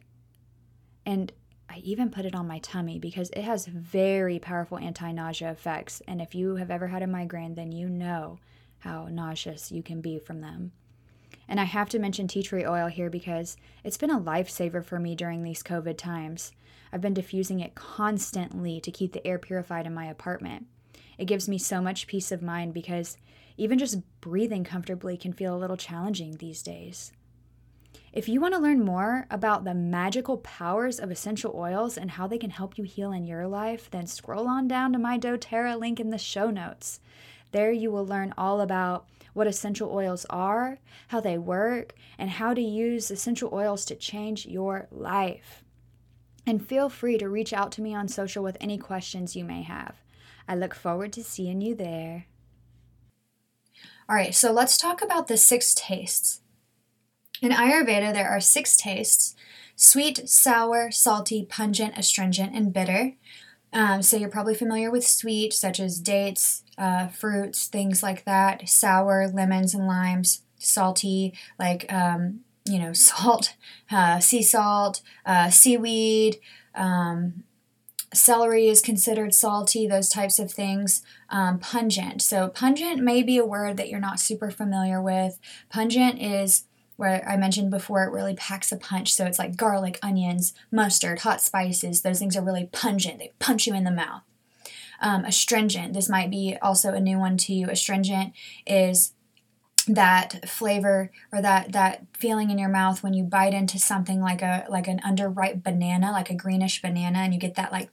And 1.05 1.33
I 1.69 1.79
even 1.79 2.09
put 2.09 2.25
it 2.25 2.35
on 2.35 2.47
my 2.47 2.59
tummy 2.59 2.99
because 2.99 3.29
it 3.31 3.43
has 3.43 3.65
very 3.65 4.39
powerful 4.39 4.77
anti 4.77 5.11
nausea 5.11 5.51
effects. 5.51 6.01
And 6.07 6.21
if 6.21 6.35
you 6.35 6.55
have 6.55 6.71
ever 6.71 6.87
had 6.87 7.01
a 7.01 7.07
migraine, 7.07 7.55
then 7.55 7.71
you 7.71 7.89
know 7.89 8.39
how 8.79 9.07
nauseous 9.09 9.71
you 9.71 9.83
can 9.83 10.01
be 10.01 10.19
from 10.19 10.41
them. 10.41 10.71
And 11.47 11.59
I 11.59 11.65
have 11.65 11.89
to 11.89 11.99
mention 11.99 12.27
tea 12.27 12.43
tree 12.43 12.65
oil 12.65 12.87
here 12.87 13.09
because 13.09 13.57
it's 13.83 13.97
been 13.97 14.09
a 14.09 14.19
lifesaver 14.19 14.83
for 14.83 14.99
me 14.99 15.15
during 15.15 15.43
these 15.43 15.63
COVID 15.63 15.97
times. 15.97 16.51
I've 16.91 17.01
been 17.01 17.13
diffusing 17.13 17.59
it 17.59 17.75
constantly 17.75 18.79
to 18.81 18.91
keep 18.91 19.13
the 19.13 19.25
air 19.25 19.39
purified 19.39 19.85
in 19.85 19.93
my 19.93 20.05
apartment. 20.05 20.67
It 21.21 21.27
gives 21.27 21.47
me 21.47 21.59
so 21.59 21.81
much 21.81 22.07
peace 22.07 22.31
of 22.31 22.41
mind 22.41 22.73
because 22.73 23.15
even 23.55 23.77
just 23.77 23.99
breathing 24.21 24.63
comfortably 24.63 25.17
can 25.17 25.33
feel 25.33 25.55
a 25.55 25.59
little 25.59 25.77
challenging 25.77 26.37
these 26.37 26.63
days. 26.63 27.11
If 28.11 28.27
you 28.27 28.41
want 28.41 28.55
to 28.55 28.59
learn 28.59 28.83
more 28.83 29.27
about 29.29 29.63
the 29.63 29.75
magical 29.75 30.37
powers 30.37 30.99
of 30.99 31.11
essential 31.11 31.53
oils 31.55 31.95
and 31.95 32.09
how 32.09 32.25
they 32.25 32.39
can 32.39 32.49
help 32.49 32.75
you 32.75 32.85
heal 32.85 33.11
in 33.11 33.23
your 33.23 33.45
life, 33.45 33.87
then 33.91 34.07
scroll 34.07 34.47
on 34.47 34.67
down 34.67 34.93
to 34.93 34.97
my 34.97 35.19
doTERRA 35.19 35.79
link 35.79 35.99
in 35.99 36.09
the 36.09 36.17
show 36.17 36.49
notes. 36.49 36.99
There 37.51 37.71
you 37.71 37.91
will 37.91 38.07
learn 38.07 38.33
all 38.35 38.59
about 38.59 39.05
what 39.33 39.45
essential 39.45 39.91
oils 39.91 40.25
are, 40.31 40.79
how 41.09 41.19
they 41.19 41.37
work, 41.37 41.93
and 42.17 42.31
how 42.31 42.55
to 42.55 42.61
use 42.61 43.11
essential 43.11 43.51
oils 43.53 43.85
to 43.85 43.95
change 43.95 44.47
your 44.47 44.87
life. 44.89 45.63
And 46.47 46.67
feel 46.67 46.89
free 46.89 47.19
to 47.19 47.29
reach 47.29 47.53
out 47.53 47.71
to 47.73 47.83
me 47.83 47.93
on 47.93 48.07
social 48.07 48.43
with 48.43 48.57
any 48.59 48.79
questions 48.79 49.35
you 49.35 49.45
may 49.45 49.61
have. 49.61 50.01
I 50.47 50.55
look 50.55 50.75
forward 50.75 51.13
to 51.13 51.23
seeing 51.23 51.61
you 51.61 51.75
there. 51.75 52.25
All 54.09 54.15
right, 54.15 54.35
so 54.35 54.51
let's 54.51 54.77
talk 54.77 55.01
about 55.01 55.27
the 55.27 55.37
six 55.37 55.73
tastes. 55.73 56.41
In 57.41 57.51
Ayurveda, 57.51 58.13
there 58.13 58.29
are 58.29 58.41
six 58.41 58.75
tastes 58.75 59.35
sweet, 59.75 60.29
sour, 60.29 60.91
salty, 60.91 61.43
pungent, 61.43 61.97
astringent, 61.97 62.53
and 62.53 62.71
bitter. 62.71 63.13
Um, 63.73 64.01
so 64.01 64.17
you're 64.17 64.29
probably 64.29 64.53
familiar 64.53 64.91
with 64.91 65.07
sweet, 65.07 65.53
such 65.53 65.79
as 65.79 65.99
dates, 65.99 66.63
uh, 66.77 67.07
fruits, 67.07 67.67
things 67.67 68.03
like 68.03 68.25
that. 68.25 68.67
Sour, 68.69 69.29
lemons 69.29 69.73
and 69.73 69.87
limes. 69.87 70.43
Salty, 70.59 71.33
like 71.57 71.91
um, 71.91 72.41
you 72.65 72.77
know, 72.77 72.93
salt, 72.93 73.55
uh, 73.89 74.19
sea 74.19 74.43
salt, 74.43 75.01
uh, 75.25 75.49
seaweed, 75.49 76.37
um, 76.75 77.43
celery 78.13 78.67
is 78.67 78.81
considered 78.81 79.33
salty, 79.33 79.87
those 79.87 80.09
types 80.09 80.39
of 80.39 80.51
things. 80.51 81.03
Um, 81.29 81.59
pungent. 81.59 82.21
So, 82.21 82.49
pungent 82.49 83.01
may 83.01 83.23
be 83.23 83.37
a 83.37 83.45
word 83.45 83.77
that 83.77 83.89
you're 83.89 83.99
not 83.99 84.19
super 84.19 84.51
familiar 84.51 85.01
with. 85.01 85.39
Pungent 85.69 86.21
is 86.21 86.65
where 86.97 87.27
I 87.27 87.37
mentioned 87.37 87.71
before, 87.71 88.03
it 88.03 88.11
really 88.11 88.35
packs 88.35 88.71
a 88.71 88.77
punch. 88.77 89.13
So, 89.13 89.25
it's 89.25 89.39
like 89.39 89.55
garlic, 89.55 89.97
onions, 90.03 90.53
mustard, 90.71 91.19
hot 91.19 91.41
spices. 91.41 92.01
Those 92.01 92.19
things 92.19 92.35
are 92.35 92.43
really 92.43 92.69
pungent, 92.71 93.19
they 93.19 93.33
punch 93.39 93.67
you 93.67 93.73
in 93.73 93.83
the 93.83 93.91
mouth. 93.91 94.23
Um, 94.99 95.25
astringent, 95.25 95.93
this 95.93 96.09
might 96.09 96.29
be 96.29 96.57
also 96.61 96.93
a 96.93 96.99
new 96.99 97.17
one 97.17 97.37
to 97.37 97.53
you. 97.53 97.69
Astringent 97.69 98.33
is 98.67 99.13
that 99.87 100.47
flavor 100.47 101.11
or 101.31 101.41
that 101.41 101.71
that 101.71 102.05
feeling 102.13 102.51
in 102.51 102.59
your 102.59 102.69
mouth 102.69 103.01
when 103.01 103.13
you 103.13 103.23
bite 103.23 103.53
into 103.53 103.79
something 103.79 104.21
like 104.21 104.41
a 104.41 104.65
like 104.69 104.87
an 104.87 104.99
underripe 104.99 105.63
banana 105.63 106.11
like 106.11 106.29
a 106.29 106.35
greenish 106.35 106.81
banana 106.81 107.19
and 107.19 107.33
you 107.33 107.39
get 107.39 107.55
that 107.55 107.71
like 107.71 107.89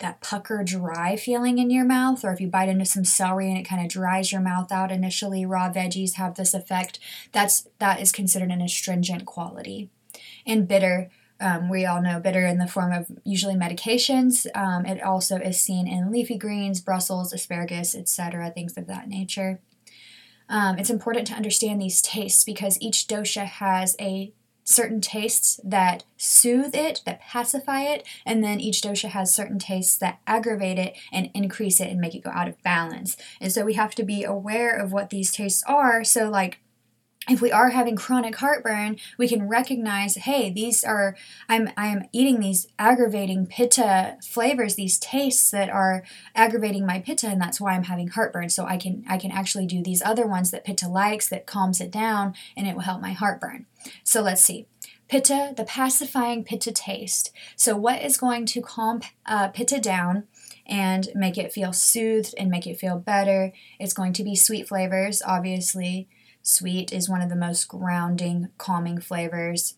that 0.00 0.20
pucker 0.20 0.62
dry 0.64 1.16
feeling 1.16 1.58
in 1.58 1.70
your 1.70 1.84
mouth, 1.84 2.24
or 2.24 2.32
if 2.32 2.40
you 2.40 2.48
bite 2.48 2.68
into 2.68 2.84
some 2.84 3.04
celery 3.04 3.48
and 3.48 3.58
it 3.58 3.68
kind 3.68 3.82
of 3.82 3.90
dries 3.90 4.32
your 4.32 4.40
mouth 4.40 4.72
out 4.72 4.90
initially, 4.90 5.46
raw 5.46 5.72
veggies 5.72 6.14
have 6.14 6.34
this 6.34 6.52
effect. 6.52 6.98
That's 7.32 7.68
that 7.78 8.00
is 8.00 8.12
considered 8.12 8.50
an 8.50 8.60
astringent 8.60 9.24
quality. 9.26 9.90
And 10.46 10.66
bitter, 10.66 11.10
um, 11.40 11.68
we 11.68 11.86
all 11.86 12.02
know 12.02 12.20
bitter 12.20 12.46
in 12.46 12.58
the 12.58 12.66
form 12.66 12.92
of 12.92 13.10
usually 13.24 13.54
medications. 13.54 14.46
Um, 14.54 14.84
it 14.84 15.02
also 15.02 15.36
is 15.36 15.60
seen 15.60 15.86
in 15.86 16.10
leafy 16.10 16.36
greens, 16.36 16.80
Brussels, 16.80 17.32
asparagus, 17.32 17.94
etc., 17.94 18.50
things 18.50 18.76
of 18.76 18.86
that 18.88 19.08
nature. 19.08 19.60
Um, 20.48 20.78
it's 20.78 20.90
important 20.90 21.28
to 21.28 21.34
understand 21.34 21.80
these 21.80 22.02
tastes 22.02 22.44
because 22.44 22.76
each 22.80 23.06
dosha 23.06 23.44
has 23.44 23.94
a 24.00 24.32
certain 24.70 25.00
tastes 25.00 25.58
that 25.64 26.04
soothe 26.16 26.74
it, 26.74 27.02
that 27.04 27.20
pacify 27.20 27.82
it, 27.82 28.06
and 28.24 28.42
then 28.42 28.60
each 28.60 28.80
dosha 28.80 29.08
has 29.08 29.34
certain 29.34 29.58
tastes 29.58 29.96
that 29.98 30.20
aggravate 30.26 30.78
it 30.78 30.96
and 31.12 31.30
increase 31.34 31.80
it 31.80 31.90
and 31.90 32.00
make 32.00 32.14
it 32.14 32.22
go 32.22 32.30
out 32.30 32.48
of 32.48 32.62
balance. 32.62 33.16
And 33.40 33.52
so 33.52 33.64
we 33.64 33.74
have 33.74 33.94
to 33.96 34.04
be 34.04 34.22
aware 34.22 34.76
of 34.76 34.92
what 34.92 35.10
these 35.10 35.32
tastes 35.32 35.64
are. 35.66 36.04
So, 36.04 36.30
like, 36.30 36.60
if 37.30 37.40
we 37.40 37.52
are 37.52 37.70
having 37.70 37.94
chronic 37.94 38.36
heartburn, 38.36 38.96
we 39.16 39.28
can 39.28 39.48
recognize, 39.48 40.16
hey, 40.16 40.50
these 40.50 40.82
are 40.82 41.16
I'm 41.48 41.70
I'm 41.76 42.08
eating 42.12 42.40
these 42.40 42.66
aggravating 42.78 43.46
pitta 43.46 44.16
flavors, 44.22 44.74
these 44.74 44.98
tastes 44.98 45.50
that 45.52 45.70
are 45.70 46.02
aggravating 46.34 46.84
my 46.84 46.98
pitta, 46.98 47.28
and 47.28 47.40
that's 47.40 47.60
why 47.60 47.72
I'm 47.72 47.84
having 47.84 48.08
heartburn. 48.08 48.50
So 48.50 48.66
I 48.66 48.76
can 48.76 49.04
I 49.08 49.16
can 49.16 49.30
actually 49.30 49.66
do 49.66 49.82
these 49.82 50.02
other 50.02 50.26
ones 50.26 50.50
that 50.50 50.64
pitta 50.64 50.88
likes 50.88 51.28
that 51.28 51.46
calms 51.46 51.80
it 51.80 51.92
down, 51.92 52.34
and 52.56 52.66
it 52.66 52.74
will 52.74 52.82
help 52.82 53.00
my 53.00 53.12
heartburn. 53.12 53.66
So 54.02 54.22
let's 54.22 54.42
see. 54.42 54.66
Pitta, 55.08 55.54
the 55.56 55.64
pacifying 55.64 56.44
pitta 56.44 56.72
taste. 56.72 57.32
So 57.56 57.76
what 57.76 58.02
is 58.02 58.16
going 58.16 58.46
to 58.46 58.60
calm 58.60 59.00
uh, 59.24 59.48
pitta 59.48 59.80
down? 59.80 60.24
and 60.66 61.08
make 61.16 61.36
it 61.36 61.52
feel 61.52 61.72
soothed 61.72 62.32
and 62.38 62.48
make 62.48 62.64
it 62.64 62.78
feel 62.78 62.96
better. 62.96 63.52
It's 63.80 63.92
going 63.92 64.12
to 64.12 64.22
be 64.22 64.36
sweet 64.36 64.68
flavors, 64.68 65.20
obviously. 65.20 66.08
Sweet 66.42 66.92
is 66.92 67.08
one 67.08 67.22
of 67.22 67.28
the 67.28 67.36
most 67.36 67.68
grounding, 67.68 68.48
calming 68.58 69.00
flavors. 69.00 69.74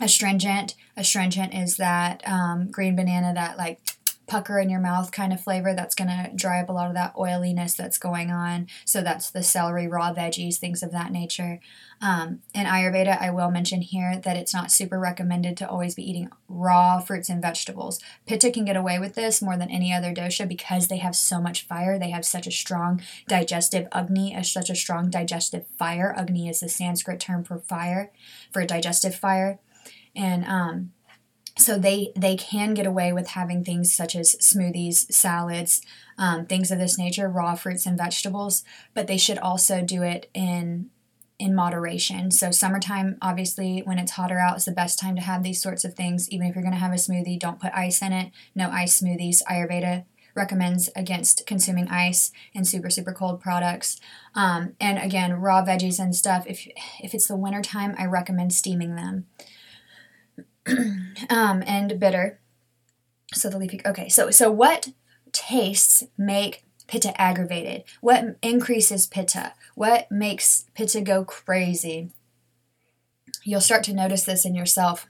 Astringent, 0.00 0.74
astringent 0.96 1.54
is 1.54 1.76
that 1.76 2.22
um, 2.28 2.70
green 2.70 2.94
banana, 2.94 3.32
that 3.34 3.56
like 3.56 3.80
pucker 4.28 4.58
in 4.58 4.68
your 4.68 4.80
mouth 4.80 5.10
kind 5.10 5.32
of 5.32 5.40
flavor 5.40 5.74
that's 5.74 5.94
going 5.94 6.08
to 6.08 6.30
dry 6.34 6.60
up 6.60 6.68
a 6.68 6.72
lot 6.72 6.88
of 6.88 6.94
that 6.94 7.14
oiliness 7.18 7.74
that's 7.74 7.98
going 7.98 8.30
on. 8.30 8.68
So 8.84 9.02
that's 9.02 9.30
the 9.30 9.42
celery, 9.42 9.88
raw 9.88 10.12
veggies, 10.12 10.56
things 10.56 10.82
of 10.82 10.92
that 10.92 11.10
nature. 11.10 11.60
Um, 12.00 12.40
in 12.54 12.66
Ayurveda, 12.66 13.20
I 13.20 13.30
will 13.30 13.50
mention 13.50 13.80
here 13.80 14.20
that 14.22 14.36
it's 14.36 14.54
not 14.54 14.70
super 14.70 15.00
recommended 15.00 15.56
to 15.56 15.68
always 15.68 15.94
be 15.94 16.08
eating 16.08 16.30
raw 16.46 17.00
fruits 17.00 17.28
and 17.28 17.42
vegetables. 17.42 17.98
Pitta 18.26 18.50
can 18.50 18.64
get 18.64 18.76
away 18.76 18.98
with 18.98 19.14
this 19.14 19.42
more 19.42 19.56
than 19.56 19.70
any 19.70 19.92
other 19.92 20.12
dosha 20.12 20.46
because 20.46 20.88
they 20.88 20.98
have 20.98 21.16
so 21.16 21.40
much 21.40 21.66
fire. 21.66 21.98
They 21.98 22.10
have 22.10 22.24
such 22.24 22.46
a 22.46 22.52
strong 22.52 23.02
digestive 23.26 23.88
agni, 23.92 24.40
such 24.44 24.70
a 24.70 24.76
strong 24.76 25.10
digestive 25.10 25.66
fire. 25.78 26.14
Agni 26.16 26.48
is 26.48 26.60
the 26.60 26.68
Sanskrit 26.68 27.18
term 27.18 27.42
for 27.42 27.58
fire, 27.58 28.12
for 28.52 28.64
digestive 28.64 29.14
fire. 29.14 29.58
And 30.14 30.44
um, 30.44 30.92
so 31.58 31.78
they 31.78 32.12
they 32.16 32.36
can 32.36 32.72
get 32.72 32.86
away 32.86 33.12
with 33.12 33.28
having 33.28 33.64
things 33.64 33.92
such 33.92 34.16
as 34.16 34.36
smoothies 34.36 35.12
salads 35.12 35.82
um, 36.16 36.46
things 36.46 36.70
of 36.70 36.78
this 36.78 36.98
nature 36.98 37.28
raw 37.28 37.54
fruits 37.54 37.84
and 37.84 37.98
vegetables 37.98 38.64
but 38.94 39.06
they 39.06 39.18
should 39.18 39.38
also 39.38 39.82
do 39.82 40.02
it 40.02 40.30
in 40.32 40.90
in 41.38 41.54
moderation. 41.54 42.30
So 42.30 42.50
summertime 42.50 43.16
obviously 43.22 43.80
when 43.84 43.98
it's 43.98 44.12
hotter 44.12 44.38
out 44.38 44.56
is 44.56 44.64
the 44.64 44.72
best 44.72 44.98
time 44.98 45.14
to 45.16 45.22
have 45.22 45.42
these 45.42 45.62
sorts 45.62 45.84
of 45.84 45.94
things. 45.94 46.28
Even 46.30 46.46
if 46.48 46.54
you're 46.54 46.64
going 46.64 46.74
to 46.74 46.80
have 46.80 46.92
a 46.92 46.96
smoothie 46.96 47.38
don't 47.38 47.60
put 47.60 47.72
ice 47.72 48.02
in 48.02 48.12
it. 48.12 48.32
No 48.54 48.70
ice 48.70 49.00
smoothies. 49.00 49.42
Ayurveda 49.48 50.04
recommends 50.34 50.88
against 50.94 51.46
consuming 51.46 51.88
ice 51.88 52.32
and 52.54 52.66
super 52.66 52.90
super 52.90 53.12
cold 53.12 53.40
products. 53.40 54.00
Um, 54.34 54.74
and 54.80 54.98
again 54.98 55.34
raw 55.34 55.64
veggies 55.64 55.98
and 55.98 56.14
stuff 56.14 56.44
if 56.46 56.66
if 57.00 57.14
it's 57.14 57.26
the 57.26 57.36
winter 57.36 57.62
time 57.62 57.94
i 57.98 58.04
recommend 58.04 58.52
steaming 58.52 58.94
them 58.94 59.26
um, 61.30 61.62
and 61.66 61.98
bitter. 61.98 62.40
So 63.34 63.50
the 63.50 63.58
leafy. 63.58 63.80
Okay, 63.84 64.08
so 64.08 64.30
so 64.30 64.50
what 64.50 64.88
tastes 65.32 66.04
make 66.16 66.64
pitta 66.86 67.18
aggravated? 67.20 67.84
What 68.00 68.36
increases 68.42 69.06
pitta? 69.06 69.52
What 69.74 70.10
makes 70.10 70.66
pitta 70.74 71.00
go 71.00 71.24
crazy? 71.24 72.10
You'll 73.44 73.60
start 73.60 73.84
to 73.84 73.94
notice 73.94 74.24
this 74.24 74.44
in 74.44 74.54
yourself 74.54 75.06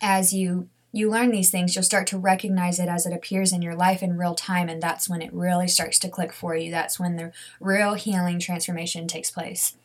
as 0.00 0.32
you 0.32 0.68
you 0.92 1.08
learn 1.08 1.30
these 1.30 1.50
things, 1.50 1.74
you'll 1.74 1.84
start 1.84 2.08
to 2.08 2.18
recognize 2.18 2.80
it 2.80 2.88
as 2.88 3.06
it 3.06 3.12
appears 3.12 3.52
in 3.52 3.62
your 3.62 3.76
life 3.76 4.02
in 4.02 4.18
real 4.18 4.34
time, 4.34 4.68
and 4.68 4.82
that's 4.82 5.08
when 5.08 5.22
it 5.22 5.32
really 5.32 5.68
starts 5.68 6.00
to 6.00 6.08
click 6.08 6.32
for 6.32 6.56
you. 6.56 6.70
That's 6.70 6.98
when 6.98 7.14
the 7.14 7.32
real 7.60 7.94
healing 7.94 8.40
transformation 8.40 9.06
takes 9.06 9.30
place. 9.30 9.76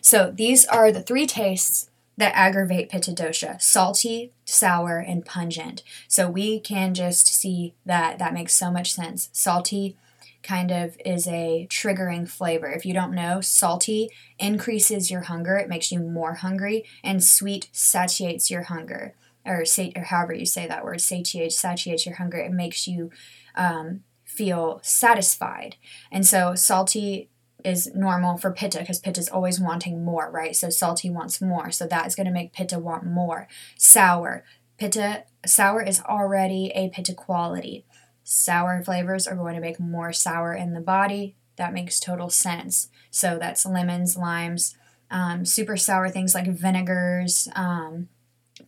So, 0.00 0.32
these 0.34 0.64
are 0.66 0.90
the 0.90 1.02
three 1.02 1.26
tastes 1.26 1.90
that 2.16 2.34
aggravate 2.34 2.90
pitta 2.90 3.12
dosha 3.12 3.60
salty, 3.60 4.32
sour, 4.44 4.98
and 4.98 5.24
pungent. 5.24 5.82
So 6.08 6.28
we 6.28 6.60
can 6.60 6.94
just 6.94 7.26
see 7.26 7.74
that 7.84 8.18
that 8.18 8.34
makes 8.34 8.54
so 8.54 8.70
much 8.70 8.92
sense. 8.92 9.28
Salty 9.32 9.96
kind 10.42 10.70
of 10.70 10.96
is 11.04 11.26
a 11.26 11.66
triggering 11.70 12.28
flavor. 12.28 12.70
If 12.70 12.84
you 12.84 12.92
don't 12.94 13.14
know, 13.14 13.40
salty 13.40 14.10
increases 14.38 15.10
your 15.10 15.22
hunger, 15.22 15.56
it 15.56 15.68
makes 15.68 15.90
you 15.90 16.00
more 16.00 16.34
hungry, 16.34 16.84
and 17.02 17.24
sweet 17.24 17.68
satiates 17.72 18.50
your 18.50 18.62
hunger. 18.64 19.14
Or, 19.46 19.64
sat- 19.64 19.92
or 19.96 20.04
however 20.04 20.32
you 20.32 20.46
say 20.46 20.66
that 20.66 20.84
word, 20.84 21.00
satiates, 21.00 21.58
satiates 21.58 22.06
your 22.06 22.14
hunger. 22.14 22.38
It 22.38 22.52
makes 22.52 22.86
you 22.86 23.10
um, 23.54 24.02
feel 24.24 24.80
satisfied. 24.82 25.76
And 26.10 26.26
so 26.26 26.54
salty 26.54 27.28
is 27.64 27.92
normal 27.94 28.36
for 28.36 28.52
pitta 28.52 28.78
because 28.80 28.98
pitta 28.98 29.20
is 29.20 29.28
always 29.28 29.58
wanting 29.58 30.04
more, 30.04 30.30
right? 30.30 30.54
So 30.54 30.68
salty 30.68 31.08
wants 31.10 31.40
more. 31.40 31.70
So 31.70 31.86
that 31.86 32.06
is 32.06 32.14
going 32.14 32.26
to 32.26 32.32
make 32.32 32.52
pitta 32.52 32.78
want 32.78 33.06
more. 33.06 33.48
Sour. 33.78 34.44
Pitta 34.78 35.24
sour 35.46 35.82
is 35.82 36.00
already 36.00 36.70
a 36.74 36.90
pitta 36.90 37.14
quality. 37.14 37.86
Sour 38.22 38.82
flavors 38.82 39.26
are 39.26 39.36
going 39.36 39.54
to 39.54 39.60
make 39.60 39.80
more 39.80 40.12
sour 40.12 40.52
in 40.52 40.74
the 40.74 40.80
body. 40.80 41.36
That 41.56 41.72
makes 41.72 42.00
total 42.00 42.30
sense. 42.30 42.88
So 43.10 43.38
that's 43.38 43.64
lemons, 43.64 44.16
limes, 44.16 44.76
um, 45.10 45.44
super 45.44 45.76
sour 45.76 46.10
things 46.10 46.34
like 46.34 46.48
vinegars, 46.48 47.48
um, 47.54 48.08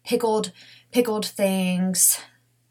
pickled 0.05 0.53
pickled 0.93 1.27
things, 1.27 2.19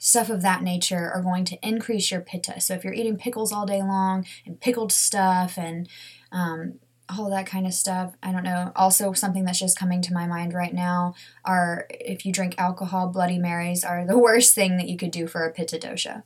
stuff 0.05 0.29
of 0.29 0.43
that 0.43 0.61
nature 0.61 1.09
are 1.09 1.21
going 1.23 1.43
to 1.43 1.67
increase 1.67 2.11
your 2.11 2.21
pitta. 2.21 2.61
So 2.61 2.75
if 2.75 2.83
you're 2.83 2.93
eating 2.93 3.17
pickles 3.17 3.51
all 3.51 3.65
day 3.65 3.81
long 3.81 4.23
and 4.45 4.61
pickled 4.61 4.91
stuff 4.91 5.57
and 5.57 5.89
um, 6.31 6.75
all 7.09 7.27
that 7.31 7.47
kind 7.47 7.65
of 7.65 7.73
stuff. 7.73 8.13
I 8.21 8.31
don't 8.31 8.43
know. 8.43 8.71
Also, 8.75 9.13
something 9.13 9.45
that's 9.45 9.57
just 9.57 9.79
coming 9.79 10.03
to 10.03 10.13
my 10.13 10.27
mind 10.27 10.53
right 10.53 10.73
now 10.75 11.15
are 11.43 11.87
if 11.89 12.23
you 12.23 12.31
drink 12.31 12.53
alcohol, 12.59 13.07
Bloody 13.07 13.39
Marys 13.39 13.83
are 13.83 14.05
the 14.05 14.17
worst 14.19 14.53
thing 14.53 14.77
that 14.77 14.87
you 14.87 14.95
could 14.95 15.09
do 15.09 15.25
for 15.25 15.43
a 15.43 15.51
Pitta 15.51 15.77
dosha. 15.77 16.21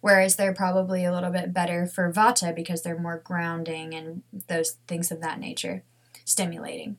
Whereas 0.00 0.36
they're 0.36 0.54
probably 0.54 1.04
a 1.04 1.12
little 1.12 1.30
bit 1.30 1.52
better 1.52 1.88
for 1.88 2.12
Vata 2.12 2.54
because 2.54 2.82
they're 2.82 3.00
more 3.00 3.20
grounding 3.24 3.94
and 3.94 4.22
those 4.46 4.76
things 4.86 5.10
of 5.10 5.20
that 5.22 5.40
nature, 5.40 5.82
stimulating. 6.24 6.98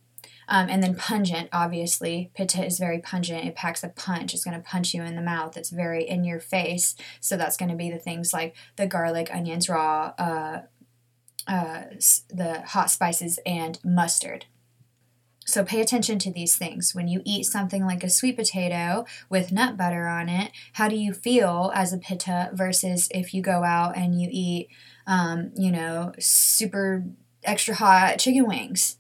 Um, 0.52 0.68
and 0.68 0.82
then 0.82 0.96
pungent, 0.96 1.50
obviously. 1.54 2.32
Pitta 2.34 2.66
is 2.66 2.80
very 2.80 3.00
pungent. 3.00 3.46
It 3.46 3.56
packs 3.56 3.84
a 3.84 3.90
punch. 3.90 4.34
It's 4.34 4.44
going 4.44 4.58
to 4.58 4.68
punch 4.68 4.96
you 4.96 5.04
in 5.04 5.16
the 5.16 5.22
mouth. 5.22 5.56
It's 5.56 5.70
very 5.70 6.04
in 6.04 6.24
your 6.24 6.40
face. 6.40 6.96
So 7.22 7.38
that's 7.38 7.56
going 7.56 7.70
to 7.70 7.78
be 7.78 7.92
the 7.92 8.00
things 8.00 8.34
like 8.34 8.56
the 8.76 8.88
garlic, 8.88 9.30
onions, 9.32 9.70
raw, 9.70 10.14
uh, 10.18 10.62
uh, 11.48 11.82
the 12.30 12.64
hot 12.66 12.90
spices, 12.90 13.40
and 13.46 13.80
mustard. 13.84 14.46
So 15.46 15.64
pay 15.64 15.82
attention 15.82 16.20
to 16.20 16.32
these 16.32 16.56
things. 16.56 16.94
When 16.94 17.08
you 17.08 17.22
eat 17.26 17.46
something 17.46 17.84
like 17.84 18.04
a 18.04 18.10
sweet 18.10 18.38
potato 18.38 19.06
with 19.30 19.52
nut 19.52 19.78
butter 19.78 20.08
on 20.08 20.30
it, 20.30 20.52
how 20.74 20.88
do 20.88 20.96
you 20.96 21.14
feel 21.14 21.72
as 21.74 21.92
a 21.94 21.98
pitta 21.98 22.52
versus 22.54 23.08
if 23.12 23.34
you 23.34 23.42
go 23.42 23.64
out 23.64 23.98
and 23.98 24.20
you 24.20 24.30
eat, 24.32 24.70
um, 25.08 25.52
you 25.56 25.72
know, 25.72 26.12
super 26.20 27.04
extra 27.44 27.74
hot 27.74 28.20
chicken 28.20 28.48
wings? 28.48 28.99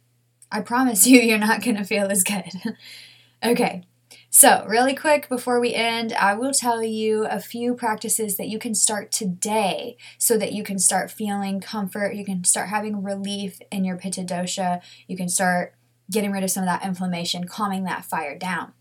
I 0.52 0.62
promise 0.62 1.06
you, 1.08 1.20
you're 1.20 1.38
not 1.38 1.64
going 1.64 1.78
to 1.78 1.84
feel 1.84 2.08
as 2.12 2.24
good. 2.24 2.52
okay, 3.44 3.84
so, 4.32 4.64
really 4.68 4.94
quick 4.94 5.28
before 5.28 5.60
we 5.60 5.74
end, 5.74 6.14
I 6.14 6.36
will 6.36 6.52
tell 6.52 6.84
you 6.84 7.26
a 7.26 7.40
few 7.40 7.74
practices 7.74 8.38
that 8.38 8.48
you 8.48 8.60
can 8.60 8.76
start 8.76 9.12
today 9.12 9.98
so 10.20 10.38
that 10.38 10.54
you 10.54 10.64
can 10.64 10.78
start 10.78 11.10
feeling 11.10 11.60
comfort, 11.60 12.14
you 12.14 12.24
can 12.24 12.44
start 12.44 12.70
having 12.70 13.02
relief 13.02 13.60
in 13.72 13.84
your 13.84 13.98
pitta 13.98 14.22
dosha, 14.22 14.82
you 15.08 15.18
can 15.18 15.30
start 15.30 15.74
getting 16.12 16.32
rid 16.32 16.44
of 16.44 16.52
some 16.52 16.62
of 16.62 16.68
that 16.68 16.86
inflammation, 16.86 17.46
calming 17.46 17.86
that 17.86 18.06
fire 18.06 18.38
down. 18.38 18.74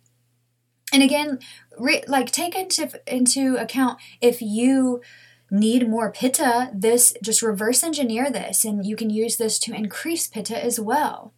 And 0.93 1.03
again, 1.03 1.39
re- 1.79 2.05
like 2.07 2.31
take 2.31 2.55
into 2.55 3.01
into 3.07 3.57
account 3.57 3.99
if 4.21 4.43
you 4.43 5.01
need 5.51 5.89
more 5.89 6.13
pitta, 6.13 6.71
this 6.75 7.15
just 7.23 7.41
reverse 7.41 7.83
engineer 7.83 8.31
this 8.31 8.67
and 8.67 8.85
you 8.85 8.97
can 8.97 9.09
use 9.09 9.37
this 9.37 9.59
to 9.61 9.75
increase 9.75 10.27
pitta 10.27 10.63
as 10.63 10.79
well. 10.79 11.33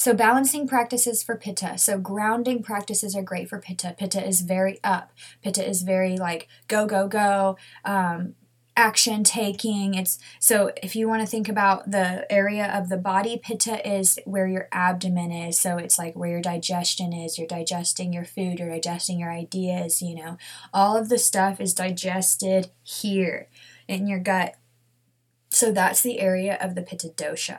So, 0.00 0.14
balancing 0.14 0.66
practices 0.66 1.22
for 1.22 1.36
pitta. 1.36 1.76
So, 1.76 1.98
grounding 1.98 2.62
practices 2.62 3.14
are 3.14 3.22
great 3.22 3.50
for 3.50 3.60
pitta. 3.60 3.94
Pitta 3.98 4.26
is 4.26 4.40
very 4.40 4.80
up. 4.82 5.12
Pitta 5.42 5.62
is 5.62 5.82
very 5.82 6.16
like 6.16 6.48
go, 6.68 6.86
go, 6.86 7.06
go. 7.06 7.58
Um, 7.84 8.34
action 8.76 9.24
taking 9.24 9.92
it's 9.92 10.18
so 10.38 10.72
if 10.82 10.96
you 10.96 11.06
want 11.06 11.20
to 11.20 11.26
think 11.26 11.50
about 11.50 11.90
the 11.90 12.24
area 12.32 12.72
of 12.72 12.88
the 12.88 12.96
body 12.96 13.36
pitta 13.36 13.86
is 13.86 14.18
where 14.24 14.46
your 14.46 14.68
abdomen 14.72 15.30
is 15.30 15.58
so 15.58 15.76
it's 15.76 15.98
like 15.98 16.16
where 16.16 16.30
your 16.30 16.40
digestion 16.40 17.12
is 17.12 17.36
you're 17.36 17.48
digesting 17.48 18.10
your 18.10 18.24
food 18.24 18.58
you're 18.58 18.70
digesting 18.70 19.18
your 19.18 19.30
ideas 19.30 20.00
you 20.00 20.14
know 20.14 20.38
all 20.72 20.96
of 20.96 21.10
the 21.10 21.18
stuff 21.18 21.60
is 21.60 21.74
digested 21.74 22.70
here 22.82 23.48
in 23.86 24.06
your 24.06 24.20
gut 24.20 24.54
so 25.50 25.72
that's 25.72 26.00
the 26.00 26.20
area 26.20 26.56
of 26.58 26.74
the 26.74 26.82
pitta 26.82 27.08
dosha 27.08 27.58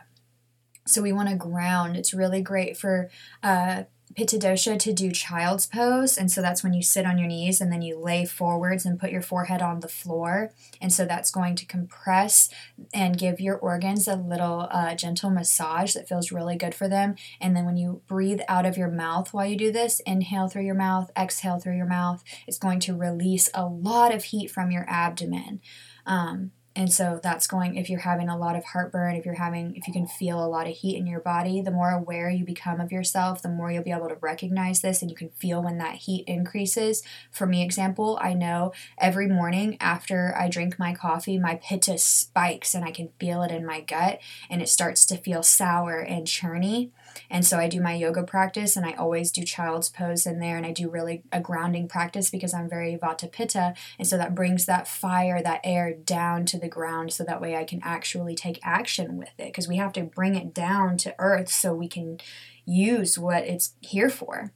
so 0.92 1.02
we 1.02 1.14
want 1.14 1.30
to 1.30 1.36
ground. 1.36 1.96
It's 1.96 2.14
really 2.14 2.42
great 2.42 2.78
for 2.78 3.10
uh, 3.42 3.84
Pitta 4.16 4.38
dosha 4.38 4.78
to 4.78 4.94
do 4.94 5.12
child's 5.12 5.66
pose. 5.66 6.18
And 6.18 6.32
so 6.32 6.42
that's 6.42 6.64
when 6.64 6.74
you 6.74 6.82
sit 6.82 7.06
on 7.06 7.18
your 7.18 7.28
knees 7.28 7.62
and 7.62 7.72
then 7.72 7.82
you 7.82 7.98
lay 7.98 8.26
forwards 8.26 8.86
and 8.86 9.00
put 9.00 9.12
your 9.12 9.22
forehead 9.22 9.62
on 9.62 9.80
the 9.80 9.88
floor. 9.88 10.52
And 10.82 10.92
so 10.92 11.06
that's 11.06 11.32
going 11.32 11.56
to 11.56 11.66
compress 11.66 12.50
and 12.94 13.18
give 13.18 13.40
your 13.40 13.58
organs 13.58 14.08
a 14.08 14.16
little 14.16 14.68
uh, 14.72 14.96
gentle 14.96 15.30
massage 15.30 15.94
that 15.94 16.08
feels 16.08 16.32
really 16.32 16.56
good 16.56 16.76
for 16.76 16.88
them. 16.88 17.16
And 17.40 17.56
then 17.56 17.66
when 17.66 17.78
you 17.78 18.02
breathe 18.08 18.42
out 18.48 18.66
of 18.66 18.78
your 18.78 18.92
mouth 18.92 19.34
while 19.34 19.46
you 19.46 19.56
do 19.56 19.72
this, 19.72 20.00
inhale 20.02 20.48
through 20.48 20.66
your 20.66 20.76
mouth, 20.76 21.10
exhale 21.18 21.60
through 21.60 21.78
your 21.78 21.88
mouth, 21.88 22.24
it's 22.48 22.60
going 22.60 22.80
to 22.82 22.96
release 22.96 23.50
a 23.54 23.66
lot 23.66 24.14
of 24.14 24.26
heat 24.26 24.52
from 24.52 24.72
your 24.72 24.86
abdomen. 24.90 25.62
Um, 26.06 26.52
and 26.76 26.92
so 26.92 27.20
that's 27.22 27.48
going 27.48 27.76
if 27.76 27.90
you're 27.90 28.00
having 28.00 28.30
a 28.30 28.38
lot 28.38 28.56
of 28.56 28.64
heartburn 28.64 29.16
if 29.16 29.26
you're 29.26 29.36
having 29.36 29.76
if 29.76 29.88
you 29.88 29.94
can 29.94 30.08
feel 30.08 30.44
a 30.44 30.48
lot 30.48 30.68
of 30.68 30.74
heat 30.74 30.98
in 30.98 31.06
your 31.06 31.20
body 31.20 31.62
the 31.62 31.72
more 31.72 31.90
aware 31.90 32.30
you 32.30 32.46
become 32.46 32.80
of 32.80 32.92
yourself 32.92 33.42
the 33.42 33.50
more 33.50 33.72
you'll 33.72 33.84
be 33.84 33.92
able 33.92 34.08
to 34.08 34.18
recognize 34.22 34.82
this 34.82 35.02
and 35.02 35.12
you 35.12 35.18
can 35.18 35.30
feel 35.30 35.62
when 35.62 35.78
that 35.78 35.96
heat 35.96 36.24
increases 36.28 37.04
for 37.30 37.46
me 37.46 37.64
example 37.64 38.18
i 38.22 38.34
know 38.34 38.72
every 38.98 39.28
morning 39.28 39.76
after 39.80 40.34
i 40.38 40.48
drink 40.48 40.80
my 40.80 40.94
coffee 40.94 41.38
my 41.38 41.56
pitta 41.56 41.98
spikes 41.98 42.74
and 42.74 42.86
i 42.86 42.92
can 42.92 43.10
feel 43.20 43.42
it 43.44 43.52
in 43.52 43.66
my 43.66 43.82
gut 43.82 44.20
and 44.50 44.62
it 44.62 44.70
starts 44.70 45.06
to 45.06 45.18
feel 45.18 45.44
sour 45.44 46.00
and 46.00 46.28
churny 46.28 46.92
and 47.30 47.46
so 47.46 47.58
I 47.58 47.68
do 47.68 47.82
my 47.82 47.94
yoga 47.94 48.24
practice 48.24 48.76
and 48.76 48.86
I 48.86 48.94
always 48.94 49.32
do 49.32 49.44
child's 49.44 49.90
pose 49.90 50.26
in 50.26 50.40
there 50.40 50.58
and 50.58 50.66
I 50.66 50.72
do 50.72 50.90
really 50.90 51.24
a 51.32 51.40
grounding 51.40 51.88
practice 51.88 52.30
because 52.30 52.54
I'm 52.54 52.70
very 52.70 52.98
vata 52.98 53.32
pitta. 53.32 53.74
And 53.98 54.08
so 54.08 54.18
that 54.18 54.36
brings 54.36 54.66
that 54.66 54.88
fire, 54.88 55.42
that 55.42 55.62
air 55.64 55.94
down 55.94 56.46
to 56.48 56.58
the 56.62 56.70
ground 56.70 57.12
so 57.12 57.24
that 57.24 57.42
way 57.42 57.56
I 57.56 57.64
can 57.64 57.82
actually 57.84 58.36
take 58.36 58.60
action 58.64 59.18
with 59.18 59.32
it 59.38 59.48
because 59.48 59.68
we 59.68 59.78
have 59.78 59.94
to 59.94 60.04
bring 60.04 60.36
it 60.36 60.54
down 60.54 60.98
to 61.00 61.16
earth 61.20 61.50
so 61.50 61.74
we 61.74 61.88
can 61.88 62.20
use 62.66 63.18
what 63.18 63.44
it's 63.44 63.74
here 63.82 64.10
for. 64.10 64.54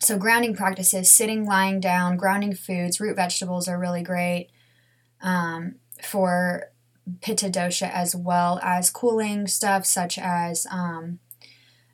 So, 0.00 0.18
grounding 0.18 0.54
practices, 0.54 1.10
sitting, 1.10 1.46
lying 1.46 1.80
down, 1.80 2.18
grounding 2.18 2.54
foods, 2.54 3.00
root 3.00 3.16
vegetables 3.16 3.68
are 3.68 3.78
really 3.78 4.02
great 4.02 4.50
um, 5.22 5.76
for 6.02 6.70
pitta 7.20 7.48
dosha 7.48 7.90
as 7.90 8.14
well 8.14 8.60
as 8.62 8.90
cooling 8.90 9.46
stuff 9.46 9.86
such 9.86 10.18
as 10.18 10.66
um, 10.70 11.20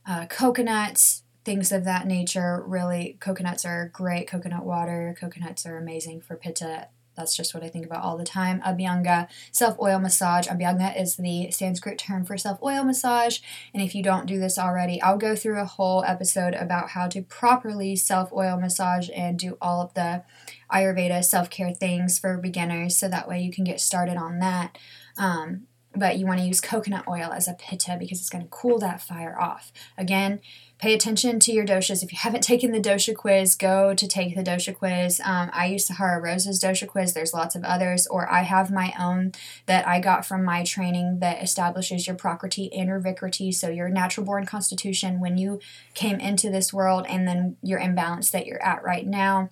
uh, 0.06 0.26
coconuts, 0.26 1.22
things 1.44 1.70
of 1.70 1.84
that 1.84 2.06
nature. 2.06 2.62
Really, 2.66 3.16
coconuts 3.20 3.64
are 3.64 3.90
great. 3.92 4.26
Coconut 4.26 4.64
water, 4.64 5.14
coconuts 5.18 5.64
are 5.64 5.76
amazing 5.76 6.20
for 6.20 6.36
pitta. 6.36 6.88
That's 7.20 7.36
just 7.36 7.54
what 7.54 7.62
I 7.62 7.68
think 7.68 7.84
about 7.86 8.02
all 8.02 8.16
the 8.16 8.24
time. 8.24 8.60
Abhyanga, 8.62 9.28
self 9.52 9.78
oil 9.78 9.98
massage. 9.98 10.48
Abhyanga 10.48 10.98
is 11.00 11.16
the 11.16 11.50
Sanskrit 11.50 11.98
term 11.98 12.24
for 12.24 12.38
self 12.38 12.62
oil 12.62 12.82
massage. 12.82 13.40
And 13.74 13.82
if 13.82 13.94
you 13.94 14.02
don't 14.02 14.26
do 14.26 14.40
this 14.40 14.58
already, 14.58 15.00
I'll 15.02 15.18
go 15.18 15.36
through 15.36 15.60
a 15.60 15.66
whole 15.66 16.02
episode 16.04 16.54
about 16.54 16.90
how 16.90 17.08
to 17.08 17.22
properly 17.22 17.94
self 17.94 18.32
oil 18.32 18.58
massage 18.58 19.10
and 19.14 19.38
do 19.38 19.58
all 19.60 19.82
of 19.82 19.94
the 19.94 20.24
Ayurveda 20.72 21.22
self 21.24 21.50
care 21.50 21.74
things 21.74 22.18
for 22.18 22.38
beginners 22.38 22.96
so 22.96 23.08
that 23.08 23.28
way 23.28 23.40
you 23.40 23.52
can 23.52 23.64
get 23.64 23.80
started 23.80 24.16
on 24.16 24.38
that. 24.38 24.78
Um, 25.18 25.66
but 25.94 26.18
you 26.18 26.26
want 26.26 26.40
to 26.40 26.46
use 26.46 26.60
coconut 26.60 27.08
oil 27.08 27.32
as 27.32 27.48
a 27.48 27.54
pitta 27.54 27.96
because 27.98 28.20
it's 28.20 28.30
going 28.30 28.44
to 28.44 28.50
cool 28.50 28.78
that 28.78 29.02
fire 29.02 29.38
off. 29.40 29.72
Again, 29.98 30.40
pay 30.78 30.94
attention 30.94 31.40
to 31.40 31.52
your 31.52 31.66
doshas. 31.66 32.02
If 32.02 32.12
you 32.12 32.18
haven't 32.18 32.42
taken 32.44 32.70
the 32.70 32.80
dosha 32.80 33.14
quiz, 33.14 33.56
go 33.56 33.94
to 33.94 34.06
take 34.06 34.36
the 34.36 34.42
dosha 34.42 34.74
quiz. 34.74 35.20
Um, 35.24 35.50
I 35.52 35.66
use 35.66 35.86
Sahara 35.86 36.20
Rose's 36.20 36.62
dosha 36.62 36.86
quiz. 36.86 37.12
There's 37.12 37.34
lots 37.34 37.56
of 37.56 37.64
others, 37.64 38.06
or 38.06 38.30
I 38.30 38.42
have 38.42 38.70
my 38.70 38.94
own 38.98 39.32
that 39.66 39.86
I 39.86 40.00
got 40.00 40.24
from 40.24 40.44
my 40.44 40.62
training 40.62 41.18
that 41.20 41.42
establishes 41.42 42.06
your 42.06 42.16
prakriti 42.16 42.72
and 42.72 42.88
your 42.88 43.00
vikriti, 43.00 43.52
so 43.52 43.68
your 43.68 43.88
natural 43.88 44.24
born 44.24 44.46
constitution 44.46 45.20
when 45.20 45.38
you 45.38 45.60
came 45.94 46.20
into 46.20 46.50
this 46.50 46.72
world, 46.72 47.04
and 47.08 47.26
then 47.26 47.56
your 47.62 47.80
imbalance 47.80 48.30
that 48.30 48.46
you're 48.46 48.62
at 48.62 48.84
right 48.84 49.06
now 49.06 49.50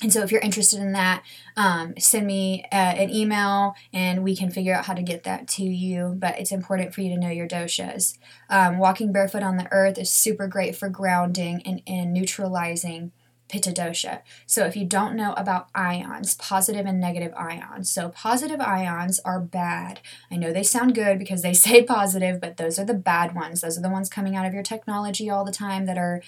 and 0.00 0.12
so, 0.12 0.22
if 0.22 0.32
you're 0.32 0.40
interested 0.40 0.80
in 0.80 0.92
that, 0.92 1.22
um, 1.56 1.94
send 1.98 2.26
me 2.26 2.64
uh, 2.72 2.74
an 2.74 3.10
email 3.10 3.74
and 3.92 4.24
we 4.24 4.34
can 4.34 4.50
figure 4.50 4.74
out 4.74 4.86
how 4.86 4.94
to 4.94 5.02
get 5.02 5.24
that 5.24 5.46
to 5.48 5.64
you. 5.64 6.14
But 6.18 6.40
it's 6.40 6.50
important 6.50 6.94
for 6.94 7.02
you 7.02 7.10
to 7.10 7.20
know 7.20 7.30
your 7.30 7.46
doshas. 7.46 8.18
Um, 8.50 8.78
walking 8.78 9.12
barefoot 9.12 9.42
on 9.42 9.58
the 9.58 9.70
earth 9.70 9.98
is 9.98 10.10
super 10.10 10.48
great 10.48 10.74
for 10.74 10.88
grounding 10.88 11.62
and, 11.64 11.82
and 11.86 12.12
neutralizing 12.12 13.12
pitta 13.52 13.70
dosha. 13.70 14.22
So, 14.46 14.64
if 14.64 14.76
you 14.76 14.86
don't 14.86 15.14
know 15.14 15.34
about 15.34 15.68
ions, 15.74 16.34
positive 16.36 16.86
and 16.86 16.98
negative 16.98 17.32
ions, 17.36 17.90
so 17.90 18.08
positive 18.08 18.60
ions 18.60 19.20
are 19.20 19.40
bad. 19.40 20.00
I 20.30 20.36
know 20.36 20.52
they 20.52 20.62
sound 20.62 20.94
good 20.94 21.18
because 21.18 21.42
they 21.42 21.52
say 21.54 21.84
positive, 21.84 22.40
but 22.40 22.56
those 22.56 22.78
are 22.78 22.84
the 22.84 22.94
bad 22.94 23.34
ones. 23.34 23.60
Those 23.60 23.78
are 23.78 23.82
the 23.82 23.90
ones 23.90 24.08
coming 24.08 24.34
out 24.34 24.46
of 24.46 24.54
your 24.54 24.62
technology 24.62 25.28
all 25.28 25.44
the 25.44 25.52
time 25.52 25.86
that 25.86 25.98
are 25.98 26.22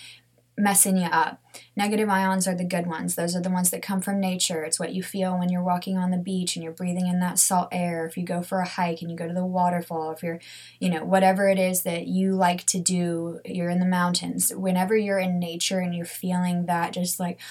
messing 0.57 0.97
you 0.97 1.07
up. 1.07 1.43
Negative 1.77 2.09
ions 2.09 2.47
are 2.47 2.55
the 2.55 2.65
good 2.65 2.87
ones. 2.87 3.15
Those 3.15 3.35
are 3.35 3.43
the 3.43 3.51
ones 3.51 3.71
that 3.71 3.83
come 3.83 4.01
from 4.01 4.21
nature. 4.21 4.63
It's 4.63 4.79
what 4.79 4.95
you 4.95 5.03
feel 5.03 5.39
when 5.39 5.49
you're 5.49 5.63
walking 5.63 5.99
on 5.99 6.11
the 6.11 6.17
beach 6.17 6.55
and 6.55 6.63
you're 6.63 6.73
breathing 6.73 7.07
in 7.07 7.21
that 7.21 7.39
salt 7.39 7.69
air. 7.73 8.07
If 8.07 8.17
you 8.17 8.25
go 8.25 8.43
for 8.43 8.61
a 8.61 8.69
hike 8.69 9.03
and 9.03 9.11
you 9.11 9.17
go 9.17 9.27
to 9.27 9.35
the 9.35 9.45
waterfall, 9.45 10.13
if 10.13 10.23
you're, 10.23 10.41
you 10.79 10.91
know, 10.91 11.05
whatever 11.05 11.49
it 11.49 11.59
is 11.59 11.83
that 11.83 12.07
you 12.07 12.35
like 12.35 12.65
to 12.67 12.79
do, 12.79 13.41
you're 13.45 13.71
in 13.71 13.81
the 13.81 13.87
mountains. 13.87 14.53
Whenever 14.55 14.97
you're 14.97 15.19
in 15.19 15.39
nature 15.39 15.81
and 15.81 15.95
you're 15.95 16.07
feeling 16.07 16.67
that 16.67 16.93
just 16.93 17.19
like 17.19 17.41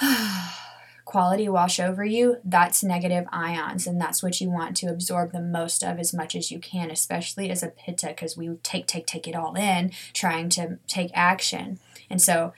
quality 1.10 1.48
wash 1.48 1.80
over 1.80 2.04
you, 2.04 2.36
that's 2.44 2.84
negative 2.84 3.26
ions. 3.32 3.84
And 3.84 4.00
that's 4.00 4.22
what 4.22 4.40
you 4.40 4.48
want 4.48 4.76
to 4.76 4.86
absorb 4.86 5.32
the 5.32 5.40
most 5.40 5.82
of 5.82 5.98
as 5.98 6.14
much 6.14 6.36
as 6.36 6.52
you 6.52 6.60
can, 6.60 6.88
especially 6.88 7.50
as 7.50 7.64
a 7.64 7.68
pitta, 7.68 8.08
because 8.08 8.36
we 8.36 8.48
take, 8.62 8.86
take, 8.86 9.06
take 9.06 9.26
it 9.26 9.34
all 9.34 9.56
in, 9.56 9.90
trying 10.12 10.48
to 10.50 10.78
take 10.86 11.10
action. 11.12 11.80
And 12.08 12.22
so, 12.22 12.52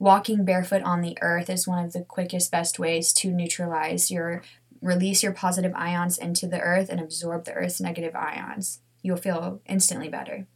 walking 0.00 0.44
barefoot 0.44 0.82
on 0.82 1.00
the 1.00 1.16
earth 1.22 1.48
is 1.48 1.68
one 1.68 1.84
of 1.84 1.92
the 1.92 2.02
quickest, 2.02 2.50
best 2.50 2.76
ways 2.76 3.12
to 3.12 3.30
neutralize 3.30 4.10
your 4.10 4.42
release 4.80 5.22
your 5.22 5.30
positive 5.30 5.72
ions 5.76 6.18
into 6.18 6.48
the 6.48 6.58
earth 6.58 6.88
and 6.88 7.00
absorb 7.00 7.44
the 7.44 7.52
earth's 7.52 7.80
negative 7.80 8.16
ions. 8.16 8.80
You'll 9.00 9.16
feel 9.16 9.60
instantly 9.66 10.08
better. 10.08 10.48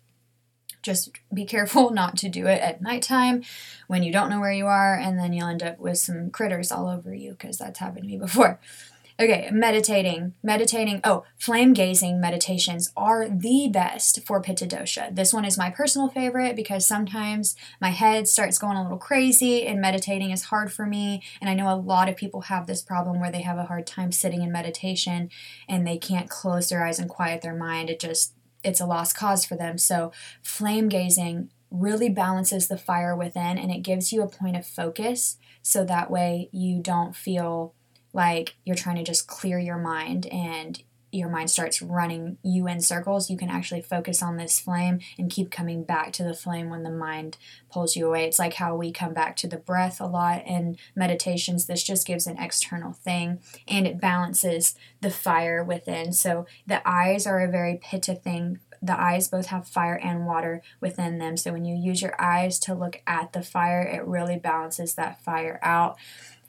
Just 0.86 1.10
be 1.34 1.44
careful 1.44 1.90
not 2.00 2.16
to 2.18 2.28
do 2.28 2.46
it 2.46 2.62
at 2.62 2.80
nighttime 2.80 3.42
when 3.88 4.02
you 4.02 4.12
don't 4.12 4.30
know 4.30 4.40
where 4.40 4.52
you 4.52 4.66
are, 4.66 4.94
and 4.94 5.18
then 5.18 5.32
you'll 5.32 5.48
end 5.48 5.62
up 5.62 5.78
with 5.80 5.98
some 5.98 6.30
critters 6.30 6.70
all 6.70 6.88
over 6.88 7.12
you 7.12 7.32
because 7.32 7.58
that's 7.58 7.80
happened 7.80 8.04
to 8.04 8.08
me 8.08 8.16
before. 8.16 8.60
Okay, 9.18 9.48
meditating. 9.50 10.34
Meditating. 10.42 11.00
Oh, 11.02 11.24
flame 11.38 11.72
gazing 11.72 12.20
meditations 12.20 12.92
are 12.98 13.26
the 13.30 13.66
best 13.72 14.26
for 14.26 14.42
Pitta 14.42 14.66
dosha. 14.66 15.14
This 15.14 15.32
one 15.32 15.46
is 15.46 15.56
my 15.56 15.70
personal 15.70 16.10
favorite 16.10 16.54
because 16.54 16.86
sometimes 16.86 17.56
my 17.80 17.88
head 17.88 18.28
starts 18.28 18.58
going 18.58 18.76
a 18.76 18.82
little 18.82 18.98
crazy 18.98 19.66
and 19.66 19.80
meditating 19.80 20.32
is 20.32 20.44
hard 20.44 20.70
for 20.70 20.84
me. 20.84 21.22
And 21.40 21.48
I 21.48 21.54
know 21.54 21.72
a 21.72 21.80
lot 21.80 22.10
of 22.10 22.16
people 22.16 22.42
have 22.42 22.66
this 22.66 22.82
problem 22.82 23.18
where 23.18 23.32
they 23.32 23.40
have 23.40 23.56
a 23.56 23.64
hard 23.64 23.86
time 23.86 24.12
sitting 24.12 24.42
in 24.42 24.52
meditation 24.52 25.30
and 25.66 25.86
they 25.86 25.96
can't 25.96 26.28
close 26.28 26.68
their 26.68 26.84
eyes 26.84 26.98
and 26.98 27.08
quiet 27.08 27.40
their 27.40 27.56
mind. 27.56 27.88
It 27.88 27.98
just, 27.98 28.34
it's 28.66 28.80
a 28.80 28.86
lost 28.86 29.16
cause 29.16 29.44
for 29.44 29.56
them. 29.56 29.78
So, 29.78 30.12
flame 30.42 30.88
gazing 30.88 31.50
really 31.70 32.08
balances 32.08 32.68
the 32.68 32.78
fire 32.78 33.16
within 33.16 33.58
and 33.58 33.70
it 33.70 33.82
gives 33.82 34.12
you 34.12 34.22
a 34.22 34.28
point 34.28 34.56
of 34.56 34.66
focus 34.66 35.36
so 35.62 35.84
that 35.84 36.10
way 36.10 36.48
you 36.52 36.80
don't 36.80 37.16
feel 37.16 37.74
like 38.12 38.56
you're 38.64 38.76
trying 38.76 38.96
to 38.96 39.02
just 39.02 39.26
clear 39.26 39.58
your 39.58 39.78
mind 39.78 40.26
and 40.26 40.82
your 41.16 41.28
mind 41.28 41.50
starts 41.50 41.82
running 41.82 42.38
you 42.42 42.68
in 42.68 42.80
circles, 42.80 43.30
you 43.30 43.36
can 43.36 43.48
actually 43.48 43.82
focus 43.82 44.22
on 44.22 44.36
this 44.36 44.60
flame 44.60 45.00
and 45.18 45.30
keep 45.30 45.50
coming 45.50 45.82
back 45.82 46.12
to 46.12 46.22
the 46.22 46.34
flame 46.34 46.70
when 46.70 46.82
the 46.82 46.90
mind 46.90 47.36
pulls 47.70 47.96
you 47.96 48.06
away. 48.06 48.26
It's 48.26 48.38
like 48.38 48.54
how 48.54 48.76
we 48.76 48.92
come 48.92 49.14
back 49.14 49.36
to 49.36 49.48
the 49.48 49.56
breath 49.56 50.00
a 50.00 50.06
lot 50.06 50.46
in 50.46 50.76
meditations. 50.94 51.66
This 51.66 51.82
just 51.82 52.06
gives 52.06 52.26
an 52.26 52.38
external 52.38 52.92
thing 52.92 53.40
and 53.66 53.86
it 53.86 54.00
balances 54.00 54.74
the 55.00 55.10
fire 55.10 55.64
within. 55.64 56.12
So 56.12 56.46
the 56.66 56.86
eyes 56.88 57.26
are 57.26 57.40
a 57.40 57.50
very 57.50 57.80
pitta 57.82 58.14
thing. 58.14 58.60
The 58.82 59.00
eyes 59.00 59.28
both 59.28 59.46
have 59.46 59.66
fire 59.66 59.96
and 59.96 60.26
water 60.26 60.62
within 60.80 61.18
them. 61.18 61.36
So 61.36 61.52
when 61.52 61.64
you 61.64 61.74
use 61.74 62.02
your 62.02 62.20
eyes 62.20 62.58
to 62.60 62.74
look 62.74 63.02
at 63.06 63.32
the 63.32 63.42
fire, 63.42 63.82
it 63.82 64.06
really 64.06 64.38
balances 64.38 64.94
that 64.94 65.22
fire 65.24 65.58
out. 65.62 65.96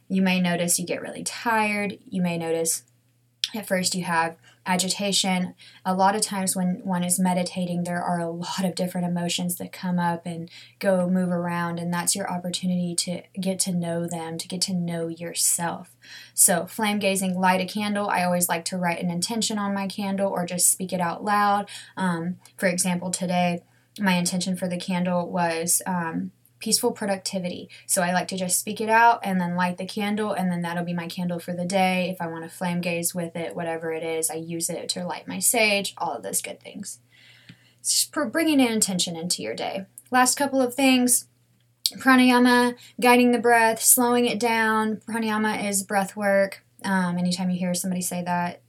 You 0.10 0.22
may 0.22 0.40
notice 0.40 0.80
you 0.80 0.86
get 0.86 1.02
really 1.02 1.24
tired. 1.24 1.98
You 2.10 2.22
may 2.22 2.38
notice 2.38 2.84
at 3.56 3.68
first 3.68 3.96
you 3.96 4.04
have 4.04 4.36
agitation. 4.68 5.56
A 5.86 5.96
lot 5.96 6.16
of 6.16 6.22
times 6.22 6.56
when 6.56 6.82
one 6.84 7.04
is 7.04 7.20
meditating, 7.20 7.84
there 7.84 8.04
are 8.04 8.20
a 8.20 8.30
lot 8.30 8.66
of 8.66 8.76
different 8.76 9.08
emotions 9.08 9.56
that 9.56 9.72
come 9.72 9.98
up 9.98 10.26
and 10.26 10.50
go 10.80 11.10
move 11.10 11.30
around, 11.30 11.80
and 11.80 11.92
that's 11.92 12.16
your 12.16 12.30
opportunity 12.30 12.94
to 12.96 13.24
get 13.40 13.60
to 13.62 13.72
know 13.72 14.06
them, 14.06 14.38
to 14.38 14.48
get 14.48 14.62
to 14.62 14.74
know 14.74 15.08
yourself. 15.08 15.96
So, 16.34 16.66
flame 16.68 17.00
gazing, 17.00 17.40
light 17.40 17.62
a 17.62 17.66
candle. 17.66 18.10
I 18.10 18.24
always 18.24 18.50
like 18.50 18.66
to 18.66 18.78
write 18.78 19.02
an 19.02 19.10
intention 19.10 19.58
on 19.58 19.74
my 19.74 19.88
candle 19.88 20.30
or 20.30 20.46
just 20.46 20.70
speak 20.70 20.94
it 20.94 21.02
out 21.02 21.24
loud. 21.24 21.70
Um, 21.96 22.38
for 22.58 22.68
example, 22.68 23.10
today, 23.10 23.64
my 24.00 24.14
intention 24.14 24.56
for 24.56 24.68
the 24.68 24.78
candle 24.78 25.30
was 25.30 25.82
um, 25.86 26.32
peaceful 26.60 26.92
productivity. 26.92 27.70
So 27.86 28.02
I 28.02 28.14
like 28.14 28.28
to 28.30 28.38
just 28.38 28.60
speak 28.60 28.82
it 28.82 28.90
out 28.90 29.20
and 29.24 29.40
then 29.40 29.56
light 29.56 29.78
the 29.78 29.86
candle, 29.86 30.32
and 30.32 30.52
then 30.52 30.62
that'll 30.62 30.84
be 30.84 30.94
my 30.94 31.08
candle 31.08 31.40
for 31.40 31.54
the 31.54 31.66
day. 31.66 32.10
If 32.10 32.22
I 32.22 32.28
want 32.28 32.44
to 32.44 32.50
flame 32.50 32.82
gaze 32.82 33.14
with 33.14 33.36
it, 33.36 33.56
whatever 33.56 33.92
it 33.92 34.04
is, 34.04 34.30
I 34.30 34.36
use 34.36 34.70
it 34.70 34.90
to 34.90 35.06
light 35.06 35.28
my 35.28 35.40
sage, 35.40 35.94
all 35.98 36.14
of 36.14 36.24
those 36.24 36.42
good 36.42 36.60
things. 36.60 37.00
Just 37.82 38.12
bringing 38.12 38.60
an 38.60 38.74
intention 38.74 39.16
into 39.16 39.42
your 39.42 39.56
day. 39.56 39.86
Last 40.12 40.36
couple 40.36 40.62
of 40.62 40.74
things 40.74 41.28
pranayama, 41.96 42.76
guiding 43.00 43.32
the 43.32 43.40
breath, 43.40 43.82
slowing 43.82 44.26
it 44.26 44.40
down. 44.40 44.98
Pranayama 45.08 45.70
is 45.70 45.84
breath 45.84 46.16
work. 46.16 46.64
Um, 46.84 47.18
anytime 47.18 47.50
you 47.50 47.58
hear 47.58 47.74
somebody 47.74 48.02
say 48.02 48.24
that, 48.24 48.62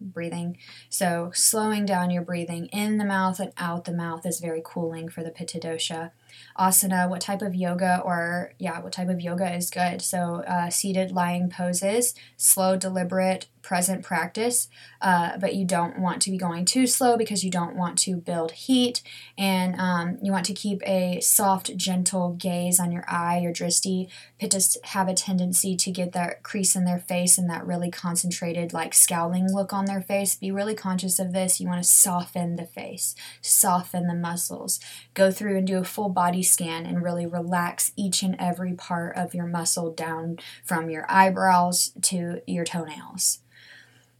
breathing. 0.00 0.56
So, 0.88 1.30
slowing 1.34 1.84
down 1.84 2.10
your 2.10 2.22
breathing 2.22 2.66
in 2.66 2.98
the 2.98 3.04
mouth 3.04 3.40
and 3.40 3.52
out 3.58 3.84
the 3.84 3.92
mouth 3.92 4.24
is 4.24 4.40
very 4.40 4.62
cooling 4.64 5.08
for 5.08 5.22
the 5.22 5.30
Pitta 5.30 5.58
dosha. 5.58 6.12
Asana, 6.58 7.08
what 7.08 7.20
type 7.20 7.42
of 7.42 7.54
yoga 7.54 8.00
or, 8.04 8.52
yeah, 8.58 8.80
what 8.80 8.92
type 8.92 9.08
of 9.08 9.20
yoga 9.20 9.54
is 9.54 9.70
good? 9.70 10.02
So, 10.02 10.42
uh, 10.46 10.70
seated 10.70 11.12
lying 11.12 11.50
poses, 11.50 12.14
slow, 12.36 12.76
deliberate, 12.76 13.46
present 13.62 14.02
practice, 14.02 14.68
uh, 15.00 15.36
but 15.38 15.54
you 15.54 15.64
don't 15.64 15.98
want 15.98 16.22
to 16.22 16.30
be 16.30 16.38
going 16.38 16.64
too 16.64 16.86
slow 16.86 17.16
because 17.16 17.44
you 17.44 17.50
don't 17.50 17.76
want 17.76 17.98
to 17.98 18.16
build 18.16 18.52
heat 18.52 19.02
and 19.36 19.78
um, 19.78 20.18
you 20.22 20.32
want 20.32 20.46
to 20.46 20.54
keep 20.54 20.82
a 20.86 21.20
soft, 21.20 21.76
gentle 21.76 22.34
gaze 22.34 22.80
on 22.80 22.92
your 22.92 23.04
eye, 23.08 23.38
your 23.38 23.52
drishti. 23.52 24.08
Pittas 24.40 24.76
have 24.84 25.08
a 25.08 25.14
tendency 25.14 25.76
to 25.76 25.90
get 25.90 26.12
that 26.12 26.42
crease 26.42 26.74
in 26.74 26.84
their 26.84 26.98
face 26.98 27.38
and 27.38 27.48
that 27.50 27.66
really 27.66 27.90
concentrated, 27.90 28.72
like 28.72 28.94
scowling 28.94 29.52
look 29.52 29.72
on 29.72 29.84
their 29.84 30.02
face. 30.02 30.34
Be 30.34 30.50
really 30.50 30.74
conscious 30.74 31.18
of 31.18 31.32
this. 31.32 31.60
You 31.60 31.68
want 31.68 31.82
to 31.82 31.88
soften 31.88 32.56
the 32.56 32.66
face, 32.66 33.14
soften 33.40 34.06
the 34.06 34.14
muscles. 34.14 34.80
Go 35.14 35.30
through 35.30 35.58
and 35.58 35.66
do 35.66 35.78
a 35.78 35.84
full 35.84 36.08
body 36.08 36.42
scan 36.42 36.86
and 36.86 37.02
really 37.02 37.26
relax 37.26 37.92
each 37.96 38.22
and 38.22 38.36
every 38.38 38.72
part 38.72 39.16
of 39.16 39.34
your 39.34 39.46
muscle 39.46 39.92
down 39.92 40.38
from 40.64 40.90
your 40.90 41.06
eyebrows 41.08 41.92
to 42.02 42.40
your 42.46 42.64
toenails. 42.64 43.40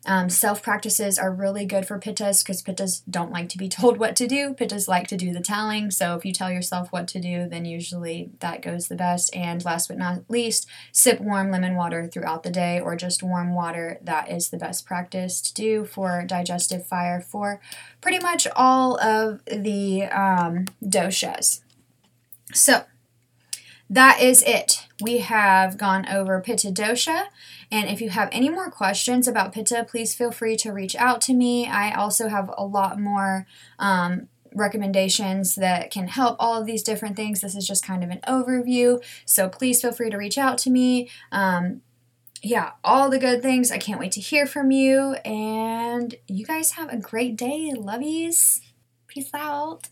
Um, 0.06 0.30
self 0.30 0.62
practices 0.62 1.18
are 1.18 1.30
really 1.30 1.66
good 1.66 1.86
for 1.86 1.98
pittas 1.98 2.42
because 2.42 2.62
pittas 2.62 3.02
don't 3.08 3.30
like 3.30 3.50
to 3.50 3.58
be 3.58 3.68
told 3.68 3.98
what 3.98 4.16
to 4.16 4.26
do. 4.26 4.54
Pittas 4.54 4.88
like 4.88 5.06
to 5.08 5.16
do 5.16 5.32
the 5.32 5.40
telling. 5.40 5.90
So 5.90 6.14
if 6.14 6.24
you 6.24 6.32
tell 6.32 6.50
yourself 6.50 6.90
what 6.90 7.06
to 7.08 7.20
do, 7.20 7.48
then 7.48 7.64
usually 7.64 8.30
that 8.40 8.62
goes 8.62 8.88
the 8.88 8.96
best. 8.96 9.34
And 9.36 9.64
last 9.64 9.88
but 9.88 9.98
not 9.98 10.22
least, 10.28 10.66
sip 10.92 11.20
warm 11.20 11.50
lemon 11.50 11.76
water 11.76 12.06
throughout 12.06 12.42
the 12.42 12.50
day 12.50 12.80
or 12.80 12.96
just 12.96 13.22
warm 13.22 13.54
water. 13.54 13.98
That 14.02 14.30
is 14.30 14.48
the 14.48 14.58
best 14.58 14.86
practice 14.86 15.40
to 15.42 15.54
do 15.54 15.84
for 15.84 16.24
digestive 16.26 16.86
fire 16.86 17.20
for 17.20 17.60
pretty 18.00 18.18
much 18.20 18.46
all 18.56 18.98
of 19.00 19.44
the 19.44 20.04
um, 20.04 20.66
doshas. 20.82 21.60
So 22.52 22.84
that 23.90 24.20
is 24.20 24.42
it. 24.46 24.86
We 25.00 25.18
have 25.18 25.78
gone 25.78 26.06
over 26.08 26.40
Pitta 26.40 26.68
dosha. 26.68 27.26
And 27.70 27.88
if 27.88 28.00
you 28.00 28.10
have 28.10 28.28
any 28.32 28.48
more 28.48 28.70
questions 28.70 29.28
about 29.28 29.52
Pitta, 29.52 29.86
please 29.88 30.14
feel 30.14 30.30
free 30.30 30.56
to 30.56 30.72
reach 30.72 30.96
out 30.96 31.20
to 31.22 31.34
me. 31.34 31.66
I 31.66 31.92
also 31.92 32.28
have 32.28 32.50
a 32.56 32.64
lot 32.64 32.98
more 32.98 33.46
um, 33.78 34.28
recommendations 34.54 35.54
that 35.56 35.90
can 35.90 36.08
help 36.08 36.36
all 36.38 36.60
of 36.60 36.66
these 36.66 36.82
different 36.82 37.16
things. 37.16 37.40
This 37.40 37.54
is 37.54 37.66
just 37.66 37.84
kind 37.84 38.02
of 38.02 38.10
an 38.10 38.20
overview. 38.26 39.02
So 39.24 39.48
please 39.48 39.80
feel 39.80 39.92
free 39.92 40.10
to 40.10 40.16
reach 40.16 40.38
out 40.38 40.58
to 40.58 40.70
me. 40.70 41.08
Um, 41.30 41.82
yeah, 42.42 42.72
all 42.82 43.10
the 43.10 43.18
good 43.18 43.42
things. 43.42 43.70
I 43.70 43.78
can't 43.78 44.00
wait 44.00 44.12
to 44.12 44.20
hear 44.20 44.46
from 44.46 44.70
you. 44.70 45.14
And 45.24 46.14
you 46.26 46.44
guys 46.46 46.72
have 46.72 46.92
a 46.92 46.96
great 46.96 47.36
day. 47.36 47.72
Lovies. 47.76 48.60
Peace 49.06 49.30
out. 49.34 49.88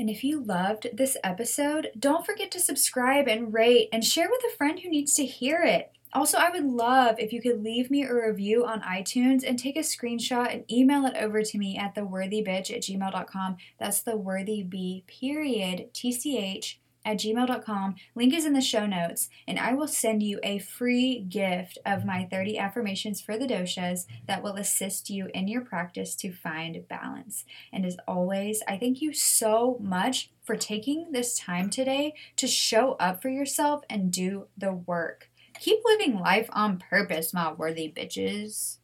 And 0.00 0.08
if 0.08 0.24
you 0.24 0.42
loved 0.42 0.88
this 0.94 1.18
episode, 1.22 1.90
don't 1.98 2.24
forget 2.24 2.50
to 2.52 2.58
subscribe 2.58 3.28
and 3.28 3.52
rate 3.52 3.90
and 3.92 4.02
share 4.02 4.30
with 4.30 4.40
a 4.50 4.56
friend 4.56 4.80
who 4.80 4.88
needs 4.88 5.12
to 5.16 5.26
hear 5.26 5.60
it. 5.62 5.92
Also, 6.14 6.38
I 6.38 6.48
would 6.48 6.64
love 6.64 7.16
if 7.18 7.34
you 7.34 7.42
could 7.42 7.62
leave 7.62 7.90
me 7.90 8.04
a 8.04 8.14
review 8.14 8.64
on 8.64 8.80
iTunes 8.80 9.44
and 9.46 9.58
take 9.58 9.76
a 9.76 9.80
screenshot 9.80 10.54
and 10.54 10.64
email 10.72 11.04
it 11.04 11.16
over 11.18 11.42
to 11.42 11.58
me 11.58 11.76
at 11.76 11.94
theworthybitch 11.94 12.74
at 12.74 12.80
gmail.com. 12.80 13.58
That's 13.78 14.00
the 14.00 14.16
worthy 14.16 14.62
b 14.62 15.04
period 15.06 15.92
tch 15.92 16.79
at 17.04 17.18
gmail.com. 17.18 17.94
Link 18.14 18.34
is 18.34 18.44
in 18.44 18.52
the 18.52 18.60
show 18.60 18.86
notes, 18.86 19.28
and 19.46 19.58
I 19.58 19.74
will 19.74 19.88
send 19.88 20.22
you 20.22 20.38
a 20.42 20.58
free 20.58 21.20
gift 21.20 21.78
of 21.84 22.04
my 22.04 22.26
30 22.30 22.58
affirmations 22.58 23.20
for 23.20 23.38
the 23.38 23.46
doshas 23.46 24.06
that 24.26 24.42
will 24.42 24.56
assist 24.56 25.10
you 25.10 25.28
in 25.34 25.48
your 25.48 25.62
practice 25.62 26.14
to 26.16 26.32
find 26.32 26.86
balance. 26.88 27.44
And 27.72 27.86
as 27.86 27.96
always, 28.06 28.62
I 28.68 28.78
thank 28.78 29.00
you 29.00 29.12
so 29.12 29.78
much 29.80 30.30
for 30.42 30.56
taking 30.56 31.12
this 31.12 31.38
time 31.38 31.70
today 31.70 32.14
to 32.36 32.46
show 32.46 32.92
up 32.94 33.22
for 33.22 33.28
yourself 33.28 33.82
and 33.88 34.12
do 34.12 34.46
the 34.56 34.72
work. 34.72 35.30
Keep 35.60 35.80
living 35.84 36.18
life 36.18 36.48
on 36.52 36.78
purpose, 36.78 37.34
my 37.34 37.52
worthy 37.52 37.92
bitches. 37.94 38.78